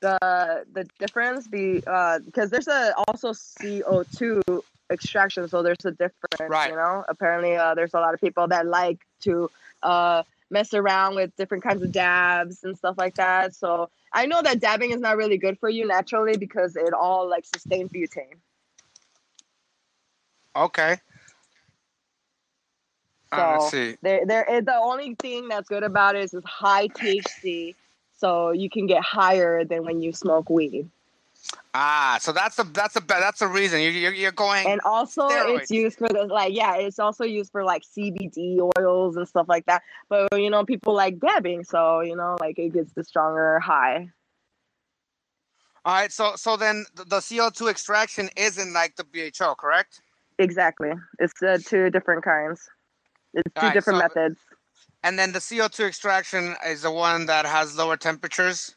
the 0.00 0.64
the 0.72 0.84
difference 0.98 1.46
be 1.46 1.82
uh 1.86 2.18
because 2.18 2.50
there's 2.50 2.66
a 2.66 2.92
also 3.06 3.32
CO 3.32 4.02
two 4.16 4.42
extraction, 4.90 5.48
so 5.48 5.62
there's 5.62 5.84
a 5.84 5.92
difference. 5.92 6.40
Right. 6.48 6.70
You 6.70 6.76
know, 6.76 7.04
apparently 7.08 7.56
uh, 7.56 7.74
there's 7.74 7.94
a 7.94 8.00
lot 8.00 8.14
of 8.14 8.20
people 8.20 8.48
that 8.48 8.66
like 8.66 8.98
to 9.22 9.50
uh 9.82 10.22
mess 10.50 10.74
around 10.74 11.14
with 11.14 11.34
different 11.36 11.62
kinds 11.62 11.82
of 11.82 11.92
dabs 11.92 12.64
and 12.64 12.76
stuff 12.76 12.96
like 12.98 13.14
that. 13.16 13.54
So 13.54 13.88
I 14.12 14.26
know 14.26 14.42
that 14.42 14.60
dabbing 14.60 14.90
is 14.90 15.00
not 15.00 15.16
really 15.16 15.38
good 15.38 15.58
for 15.58 15.68
you 15.68 15.86
naturally 15.86 16.36
because 16.36 16.76
it 16.76 16.92
all 16.92 17.28
like 17.28 17.44
sustains 17.46 17.90
butane. 17.90 18.36
Okay. 20.56 21.00
So 23.34 23.42
Uh, 23.42 23.52
let's 23.52 23.70
see. 23.70 23.96
there, 24.02 24.26
there 24.26 24.44
is 24.44 24.64
the 24.64 24.74
only 24.76 25.14
thing 25.14 25.48
that's 25.48 25.68
good 25.68 25.82
about 25.82 26.16
it 26.16 26.24
is 26.24 26.34
it's 26.34 26.46
high 26.46 26.88
THC, 26.88 27.74
so 28.12 28.50
you 28.50 28.68
can 28.70 28.86
get 28.86 29.02
higher 29.02 29.64
than 29.64 29.84
when 29.84 30.02
you 30.02 30.12
smoke 30.12 30.50
weed. 30.50 30.88
Ah, 31.72 32.18
so 32.20 32.32
that's 32.32 32.56
the 32.56 32.64
that's 32.64 32.94
the 32.94 33.00
that's 33.06 33.38
the 33.38 33.46
reason 33.46 33.80
you 33.80 33.90
you're, 33.90 34.12
you're 34.12 34.32
going. 34.32 34.66
And 34.66 34.80
also, 34.84 35.28
Steroids. 35.28 35.60
it's 35.60 35.70
used 35.70 35.98
for 35.98 36.08
the 36.08 36.24
like, 36.24 36.52
yeah, 36.52 36.76
it's 36.76 36.98
also 36.98 37.24
used 37.24 37.52
for 37.52 37.64
like 37.64 37.82
CBD 37.82 38.58
oils 38.78 39.16
and 39.16 39.26
stuff 39.26 39.46
like 39.48 39.66
that. 39.66 39.82
But 40.08 40.28
you 40.38 40.50
know, 40.50 40.64
people 40.64 40.94
like 40.94 41.20
dabbing, 41.20 41.64
so 41.64 42.00
you 42.00 42.16
know, 42.16 42.36
like 42.40 42.58
it 42.58 42.72
gets 42.72 42.92
the 42.92 43.04
stronger 43.04 43.60
high. 43.60 44.08
All 45.84 45.94
right. 45.94 46.12
So 46.12 46.32
so 46.36 46.56
then 46.56 46.86
the, 46.94 47.20
CO 47.20 47.50
two 47.50 47.68
extraction 47.68 48.30
isn't 48.36 48.72
like 48.72 48.96
the 48.96 49.04
BHO, 49.04 49.54
correct? 49.54 50.02
Exactly, 50.38 50.90
it's 51.18 51.40
uh, 51.42 51.58
two 51.64 51.90
different 51.90 52.24
kinds. 52.24 52.68
It's 53.34 53.44
two 53.54 53.60
Alright, 53.60 53.74
different 53.74 53.98
so- 54.00 54.02
methods. 54.02 54.38
And 55.02 55.18
then 55.18 55.32
the 55.32 55.40
CO 55.40 55.68
two 55.68 55.84
extraction 55.84 56.56
is 56.66 56.82
the 56.82 56.90
one 56.90 57.26
that 57.26 57.46
has 57.46 57.76
lower 57.76 57.96
temperatures, 57.96 58.74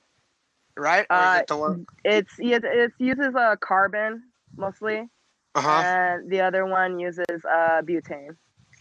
right? 0.77 1.05
Uh, 1.09 1.39
it 1.41 1.47
the? 1.47 1.86
It's 2.03 2.33
it, 2.39 2.63
it 2.63 2.91
uses 2.99 3.33
a 3.36 3.57
carbon 3.59 4.23
mostly, 4.57 5.09
Uh 5.55 5.62
huh. 5.62 5.83
and 5.86 6.29
the 6.29 6.41
other 6.41 6.65
one 6.65 6.99
uses 6.99 7.25
uh, 7.29 7.81
butane. 7.81 8.36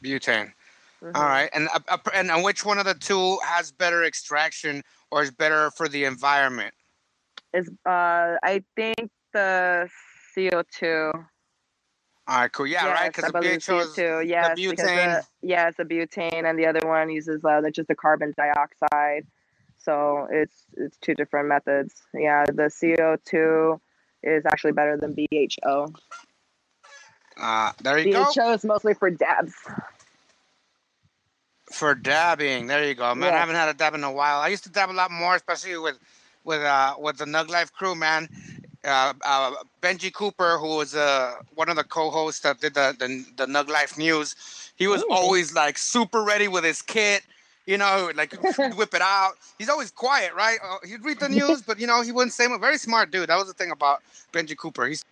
Butane. 0.05 0.53
Mhm. 1.03 1.17
All 1.17 1.25
right. 1.25 1.51
And 1.53 1.69
uh, 1.75 1.81
uh, 1.89 1.99
and 2.15 2.31
uh, 2.31 2.39
which 2.41 2.65
one 2.65 2.79
of 2.79 2.85
the 2.85 2.95
two 2.95 3.39
has 3.45 3.73
better 3.73 4.05
extraction 4.05 4.83
or 5.11 5.23
is 5.23 5.31
better 5.31 5.71
for 5.73 5.89
the 5.89 6.05
environment? 6.05 6.75
is 7.55 7.69
uh 7.87 8.37
I 8.43 8.63
think 8.77 9.11
the 9.35 9.89
CO 10.35 10.63
two. 10.73 11.11
All 12.29 12.39
right. 12.41 12.53
Cool. 12.53 12.67
Yeah. 12.69 12.87
right. 12.93 13.13
Because 13.13 13.31
the 13.33 13.39
BHO 13.39 13.85
CO2, 13.85 14.29
yes, 14.29 14.57
because 14.57 14.87
butane- 14.87 15.23
the, 15.43 15.49
yeah, 15.49 15.69
it's 15.69 15.79
a 15.81 15.85
butane, 15.85 16.45
and 16.49 16.57
the 16.59 16.67
other 16.67 16.87
one 16.87 17.11
uses 17.11 17.45
uh, 17.45 17.61
just 17.75 17.89
the 17.89 17.95
carbon 17.97 18.33
dioxide. 18.37 19.27
So 19.83 20.29
it's 20.31 20.65
it's 20.77 20.97
two 20.99 21.15
different 21.15 21.49
methods. 21.49 21.95
Yeah, 22.15 22.45
the 22.47 22.71
CO 22.71 23.17
two 23.25 23.81
is 24.23 24.47
actually 24.47 24.73
better 24.73 24.97
than 24.97 25.15
BHO. 25.15 25.93
uh, 27.37 27.73
there 27.83 27.99
you 27.99 28.07
go. 28.07 28.25
BHO 28.35 28.53
is 28.53 28.65
mostly 28.65 28.95
for 28.95 29.11
dabs. 29.11 29.55
For 31.73 31.95
dabbing, 31.95 32.67
there 32.67 32.85
you 32.85 32.95
go, 32.95 33.15
man. 33.15 33.33
I 33.33 33.39
haven't 33.39 33.55
had 33.57 33.69
a 33.69 33.75
dab 33.75 33.95
in 33.95 34.05
a 34.05 34.13
while. 34.13 34.41
I 34.41 34.49
used 34.49 34.65
to 34.65 34.71
dab 34.71 34.91
a 34.91 34.93
lot 34.93 35.11
more, 35.11 35.35
especially 35.35 35.77
with 35.79 35.99
with 36.45 36.61
uh 36.61 36.95
with 36.99 37.19
the 37.19 37.25
Nug 37.25 37.49
Life 37.49 37.73
crew, 37.73 37.95
man. 37.95 38.29
Uh, 38.85 39.15
uh, 39.23 39.53
Benji 39.81 40.13
Cooper, 40.13 40.59
who 40.59 40.77
was 40.77 40.95
uh 40.95 41.35
one 41.55 41.69
of 41.69 41.77
the 41.77 41.85
co-hosts 41.85 42.41
that 42.41 42.61
did 42.61 42.75
the 42.75 42.95
the, 42.99 43.25
the 43.37 43.47
Nug 43.47 43.69
Life 43.69 43.97
news, 43.97 44.37
he 44.77 44.87
was 44.87 45.03
Ooh. 45.03 45.09
always 45.11 45.55
like 45.55 45.79
super 45.79 46.23
ready 46.23 46.47
with 46.47 46.65
his 46.65 46.83
kit. 46.83 47.23
You 47.67 47.79
know, 47.79 48.11
like 48.15 48.33
whip 48.77 48.95
it 48.95 49.03
out. 49.03 49.35
He's 49.59 49.69
always 49.69 49.91
quiet, 49.91 50.35
right? 50.35 50.59
Uh, 50.63 50.79
he'd 50.87 51.05
read 51.05 51.21
the 51.21 51.29
news, 51.29 51.63
but 51.63 51.79
you 51.79 51.87
know, 51.87 52.03
he 52.03 52.11
wouldn't 52.11 52.33
say 52.33 52.47
much. 52.49 52.61
Very 52.61 52.79
smart 52.79 53.11
dude. 53.11 53.29
That 53.29 53.37
was 53.37 53.47
the 53.47 53.55
thing 53.55 53.71
about 53.71 54.03
Benji 54.33 54.57
Cooper. 54.57 54.87
He's 54.87 55.05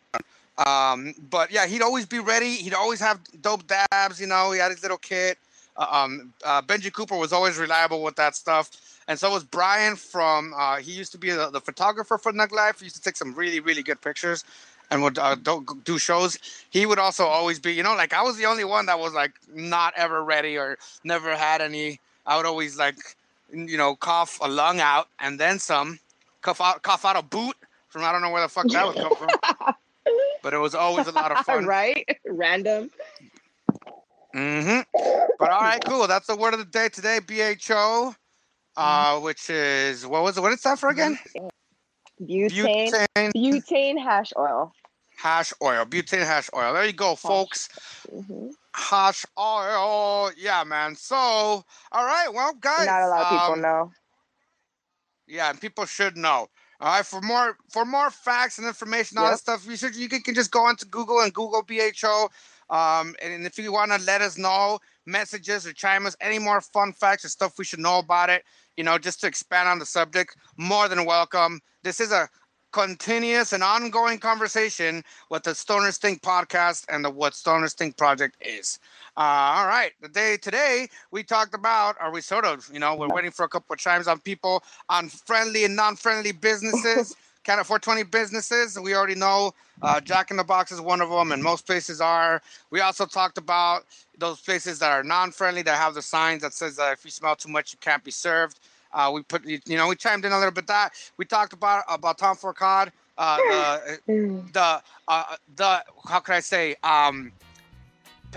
um, 0.67 1.15
but 1.31 1.51
yeah, 1.51 1.67
he'd 1.67 1.83
always 1.83 2.07
be 2.07 2.19
ready. 2.19 2.57
He'd 2.57 2.75
always 2.75 3.01
have 3.01 3.21
dope 3.41 3.67
dabs. 3.67 4.21
You 4.21 4.27
know, 4.27 4.53
he 4.53 4.59
had 4.59 4.71
his 4.71 4.83
little 4.83 4.99
kit. 4.99 5.39
Uh, 5.77 5.87
um, 5.91 6.35
uh, 6.45 6.61
Benji 6.61 6.93
Cooper 6.93 7.17
was 7.17 7.33
always 7.33 7.57
reliable 7.57 8.03
with 8.03 8.17
that 8.17 8.35
stuff, 8.35 8.71
and 9.09 9.19
so 9.19 9.31
was 9.31 9.45
Brian 9.45 9.97
from. 9.97 10.53
Uh, 10.57 10.77
he 10.77 10.93
used 10.93 11.13
to 11.13 11.19
be 11.19 11.31
the, 11.31 11.51
the 11.51 11.61
photographer 11.61 12.19
for 12.19 12.33
Nug 12.33 12.53
Life. 12.53 12.81
He 12.81 12.87
used 12.87 12.97
to 12.97 13.03
take 13.03 13.17
some 13.17 13.33
really, 13.35 13.61
really 13.61 13.83
good 13.83 14.01
pictures, 14.01 14.45
and 14.91 15.03
would 15.03 15.19
uh, 15.19 15.37
do, 15.37 15.65
do 15.85 15.99
shows. 15.99 16.39
He 16.71 16.85
would 16.85 16.99
also 16.99 17.25
always 17.25 17.59
be, 17.59 17.73
you 17.73 17.83
know, 17.83 17.95
like 17.95 18.13
I 18.13 18.23
was 18.23 18.37
the 18.37 18.47
only 18.47 18.65
one 18.65 18.87
that 18.87 18.99
was 18.99 19.15
like 19.15 19.33
not 19.55 19.95
ever 19.97 20.23
ready 20.23 20.59
or 20.59 20.77
never 21.05 21.37
had 21.37 21.61
any. 21.63 22.01
I 22.31 22.37
would 22.37 22.47
always 22.47 22.79
like, 22.79 22.97
you 23.53 23.77
know, 23.77 23.97
cough 23.97 24.39
a 24.41 24.47
lung 24.47 24.79
out 24.79 25.09
and 25.19 25.39
then 25.41 25.59
some, 25.59 25.99
cough 26.43 26.61
out, 26.61 26.81
cough 26.83 27.05
out 27.05 27.17
a 27.17 27.23
boot 27.23 27.57
from 27.89 28.05
I 28.05 28.13
don't 28.13 28.23
know 28.23 28.31
where 28.31 28.43
the 28.43 28.49
fuck 28.49 28.69
that 28.69 28.87
would 28.87 28.95
come 28.95 29.17
from, 29.17 29.75
but 30.43 30.55
it 30.55 30.59
was 30.59 30.77
always 30.77 31.09
a 31.09 31.11
lot 31.11 31.33
of 31.33 31.45
fun. 31.45 31.67
right? 31.67 32.07
Random. 32.25 32.89
Mm-hmm. 34.33 34.81
But 35.41 35.51
all 35.51 35.61
right, 35.61 35.85
cool. 35.85 36.07
That's 36.07 36.29
the 36.29 36.37
word 36.37 36.55
of 36.55 36.61
the 36.61 36.67
day 36.67 36.89
today. 36.89 37.19
BHO, 37.19 38.15
uh, 38.77 39.19
which 39.19 39.51
is 39.51 40.07
what 40.07 40.23
was 40.23 40.39
it? 40.39 40.41
What 40.41 40.51
did 40.51 40.55
it 40.55 40.61
stand 40.61 40.79
for 40.79 40.89
again? 40.89 41.19
Butane. 42.23 42.93
Butane 43.17 43.33
Butane 43.35 43.99
hash 44.01 44.33
oil. 44.39 44.73
Hash 45.21 45.53
oil. 45.63 45.85
Butane 45.85 46.25
hash 46.27 46.51
oil. 46.55 46.73
There 46.75 46.85
you 46.87 46.93
go, 46.93 47.15
folks. 47.15 47.69
hmm 48.11 48.49
Hash 48.75 49.25
oil. 49.39 50.31
Yeah, 50.37 50.65
man. 50.65 50.95
So, 50.95 51.17
all 51.17 51.65
right. 51.93 52.29
Well, 52.33 52.55
guys. 52.55 52.87
Not 52.87 53.03
a 53.03 53.09
lot 53.09 53.23
of 53.23 53.29
people 53.29 53.55
um, 53.55 53.61
know. 53.61 53.93
Yeah, 55.27 55.51
and 55.51 55.61
people 55.61 55.85
should 55.87 56.17
know. 56.17 56.49
All 56.81 56.89
right, 56.97 57.05
for 57.05 57.21
more 57.21 57.57
for 57.71 57.85
more 57.85 58.11
facts 58.11 58.59
and 58.59 58.67
information, 58.67 59.19
all 59.19 59.25
Yep. 59.25 59.33
that 59.33 59.39
stuff, 59.39 59.67
you 59.69 59.77
should 59.77 59.95
you 59.95 60.09
can, 60.09 60.23
can 60.23 60.35
just 60.35 60.51
go 60.51 60.65
onto 60.65 60.87
Google 60.87 61.21
and 61.21 61.33
Google 61.35 61.63
BHO. 61.63 62.31
Um, 62.71 63.15
and 63.21 63.45
if 63.45 63.59
you 63.59 63.71
want 63.73 63.93
to 63.93 63.99
let 64.05 64.23
us 64.23 64.39
know 64.39 64.79
messages 65.05 65.67
or 65.67 65.73
chime 65.75 66.07
us 66.07 66.17
any 66.21 66.39
more 66.39 66.61
fun 66.61 66.93
facts 66.93 67.25
or 67.25 67.29
stuff 67.29 67.59
we 67.59 67.65
should 67.65 67.81
know 67.81 67.99
about 67.99 68.31
it, 68.31 68.45
you 68.77 68.85
know, 68.85 68.97
just 68.97 69.21
to 69.21 69.27
expand 69.27 69.69
on 69.69 69.79
the 69.79 69.85
subject, 69.87 70.37
more 70.57 70.89
than 70.89 71.05
welcome. 71.05 71.61
This 71.83 72.01
is 72.01 72.13
a 72.13 72.29
continuous 72.73 73.53
and 73.53 73.63
ongoing 73.63 74.19
conversation 74.19 75.03
with 75.29 75.43
the 75.43 75.51
Stoners 75.51 75.97
Think 75.97 76.23
podcast 76.23 76.87
and 76.89 77.05
the 77.05 77.11
What 77.11 77.33
Stoners 77.33 77.75
Think 77.75 77.97
project 77.97 78.37
is. 78.41 78.79
Uh, 79.17 79.21
all 79.21 79.67
right, 79.67 79.93
the 80.01 80.09
day 80.09 80.37
today 80.37 80.89
we 81.11 81.23
talked 81.23 81.55
about, 81.55 81.97
or 82.01 82.13
we 82.13 82.21
sort 82.21 82.45
of, 82.45 82.69
you 82.73 82.79
know, 82.79 82.95
we're 82.95 83.09
waiting 83.09 83.31
for 83.31 83.45
a 83.45 83.49
couple 83.49 83.73
of 83.73 83.79
chimes 83.79 84.07
on 84.07 84.21
people 84.21 84.63
on 84.89 85.09
friendly 85.09 85.65
and 85.65 85.75
non-friendly 85.75 86.33
businesses, 86.33 87.17
kind 87.45 87.61
of 87.61 87.67
420 87.67 88.05
businesses. 88.05 88.79
We 88.79 88.95
already 88.95 89.17
know 89.17 89.53
uh, 89.83 90.01
Jack 90.01 90.31
in 90.31 90.37
the 90.37 90.45
Box 90.45 90.71
is 90.71 90.81
one 90.81 91.01
of 91.01 91.11
them, 91.11 91.33
and 91.33 91.43
most 91.43 91.67
places 91.67 92.01
are. 92.01 92.41
We 92.71 92.81
also 92.81 93.05
talked 93.05 93.39
about 93.39 93.85
those 94.17 94.41
places 94.41 94.79
that 94.79 94.93
are 94.93 95.03
non-friendly 95.03 95.63
that 95.63 95.77
have 95.77 95.95
the 95.95 96.03
signs 96.03 96.43
that 96.43 96.53
says 96.53 96.77
that 96.77 96.93
if 96.93 97.05
you 97.05 97.11
smell 97.11 97.35
too 97.35 97.49
much, 97.49 97.73
you 97.73 97.79
can't 97.81 98.05
be 98.05 98.11
served. 98.11 98.61
Uh, 98.93 99.11
we 99.15 99.23
put, 99.23 99.45
you 99.47 99.61
know, 99.77 99.89
we 99.89 99.97
chimed 99.97 100.25
in 100.25 100.33
a 100.33 100.39
little 100.39 100.53
bit 100.53 100.67
that 100.67 100.93
we 101.17 101.25
talked 101.25 101.53
about 101.53 101.85
about 101.89 102.19
Tom 102.19 102.37
Forcade, 102.37 102.91
uh, 103.21 103.37
the 103.37 103.99
the 104.53 104.83
uh, 105.09 105.37
the 105.57 105.85
how 106.09 106.21
could 106.21 106.35
I 106.35 106.41
say 106.41 106.75
um 106.83 107.33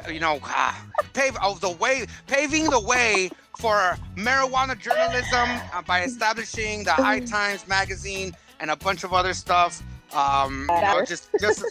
you 0.10 0.20
know 0.20 0.40
ah, 0.44 0.86
pave 1.14 1.38
of 1.42 1.62
the 1.62 1.70
way 1.70 2.06
paving 2.28 2.70
the 2.70 2.80
way 2.80 3.30
for 3.60 3.98
marijuana 4.16 4.78
journalism 4.78 5.50
uh, 5.74 5.82
by 5.84 6.04
establishing 6.04 6.84
the 6.84 6.92
High 6.92 7.20
Times 7.20 7.68
magazine 7.68 8.36
and 8.60 8.72
a 8.72 8.76
bunch 8.76 9.04
of 9.04 9.14
other 9.14 9.34
stuff. 9.34 9.82
Um, 10.14 10.70
you 10.70 10.82
know, 10.82 11.04
just 11.06 11.30
just 11.40 11.64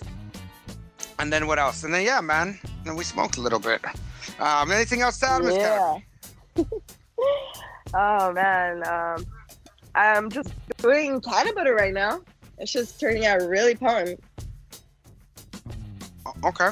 and 1.19 1.33
then 1.33 1.47
what 1.47 1.59
else? 1.59 1.85
And 1.85 1.93
then 1.93 2.05
yeah, 2.05 2.21
man, 2.21 2.59
and 2.87 2.97
we 2.97 3.05
smoked 3.05 3.37
a 3.37 3.41
little 3.41 3.59
bit. 3.59 3.85
Um, 4.39 4.71
anything 4.71 5.03
else 5.03 5.19
to 5.19 5.29
add, 5.29 5.43
Miss 5.43 5.57
Yeah. 5.57 5.99
oh 7.95 8.33
man, 8.33 8.87
um, 8.87 9.27
I'm 9.95 10.31
just 10.31 10.53
doing 10.79 11.21
canna 11.21 11.53
butter 11.53 11.75
right 11.75 11.95
now. 11.95 12.21
It's 12.59 12.73
just 12.73 13.01
turning 13.01 13.27
out 13.27 13.43
really 13.43 13.75
potent. 13.75 14.21
Okay. 16.45 16.71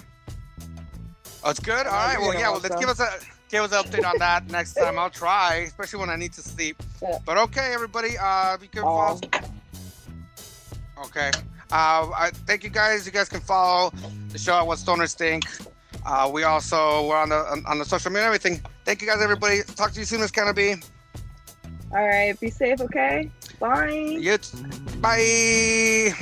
that's 1.44 1.60
good. 1.60 1.86
All 1.86 1.92
right. 1.92 2.18
Well, 2.18 2.34
yeah. 2.34 2.50
Well, 2.50 2.60
let's 2.60 2.76
give 2.76 2.88
us 2.88 3.00
a 3.00 3.08
give 3.48 3.64
us 3.64 3.72
an 3.72 3.84
update 3.84 4.08
on 4.08 4.18
that 4.18 4.50
next 4.50 4.74
time. 4.74 4.98
I'll 4.98 5.10
try, 5.10 5.64
especially 5.66 6.00
when 6.00 6.10
I 6.10 6.16
need 6.16 6.32
to 6.34 6.42
sleep. 6.42 6.82
But 7.24 7.38
okay, 7.38 7.72
everybody. 7.72 8.10
Uh, 8.20 8.56
be 8.56 8.68
careful. 8.68 8.98
Um, 8.98 9.20
Okay. 11.04 11.30
Uh, 11.72 12.10
I 12.14 12.30
thank 12.46 12.64
you 12.64 12.70
guys. 12.70 13.06
You 13.06 13.12
guys 13.12 13.28
can 13.28 13.40
follow 13.40 13.92
the 14.28 14.38
show 14.38 14.58
at 14.58 14.66
What 14.66 14.78
Stoners 14.78 15.14
Think. 15.14 15.44
Uh, 16.04 16.30
we 16.32 16.42
also 16.42 17.06
we're 17.06 17.16
on 17.16 17.28
the 17.28 17.36
on, 17.36 17.64
on 17.66 17.78
the 17.78 17.84
social 17.84 18.10
media 18.10 18.26
and 18.26 18.34
everything. 18.34 18.62
Thank 18.84 19.00
you 19.00 19.08
guys, 19.08 19.22
everybody. 19.22 19.62
Talk 19.62 19.92
to 19.92 20.00
you 20.00 20.04
soon, 20.04 20.20
Miss 20.20 20.30
Canopy. 20.30 20.76
All 21.92 22.06
right, 22.06 22.38
be 22.38 22.50
safe, 22.50 22.80
okay? 22.80 23.30
Bye. 23.58 24.16
T- 24.36 24.58
bye. 25.00 26.14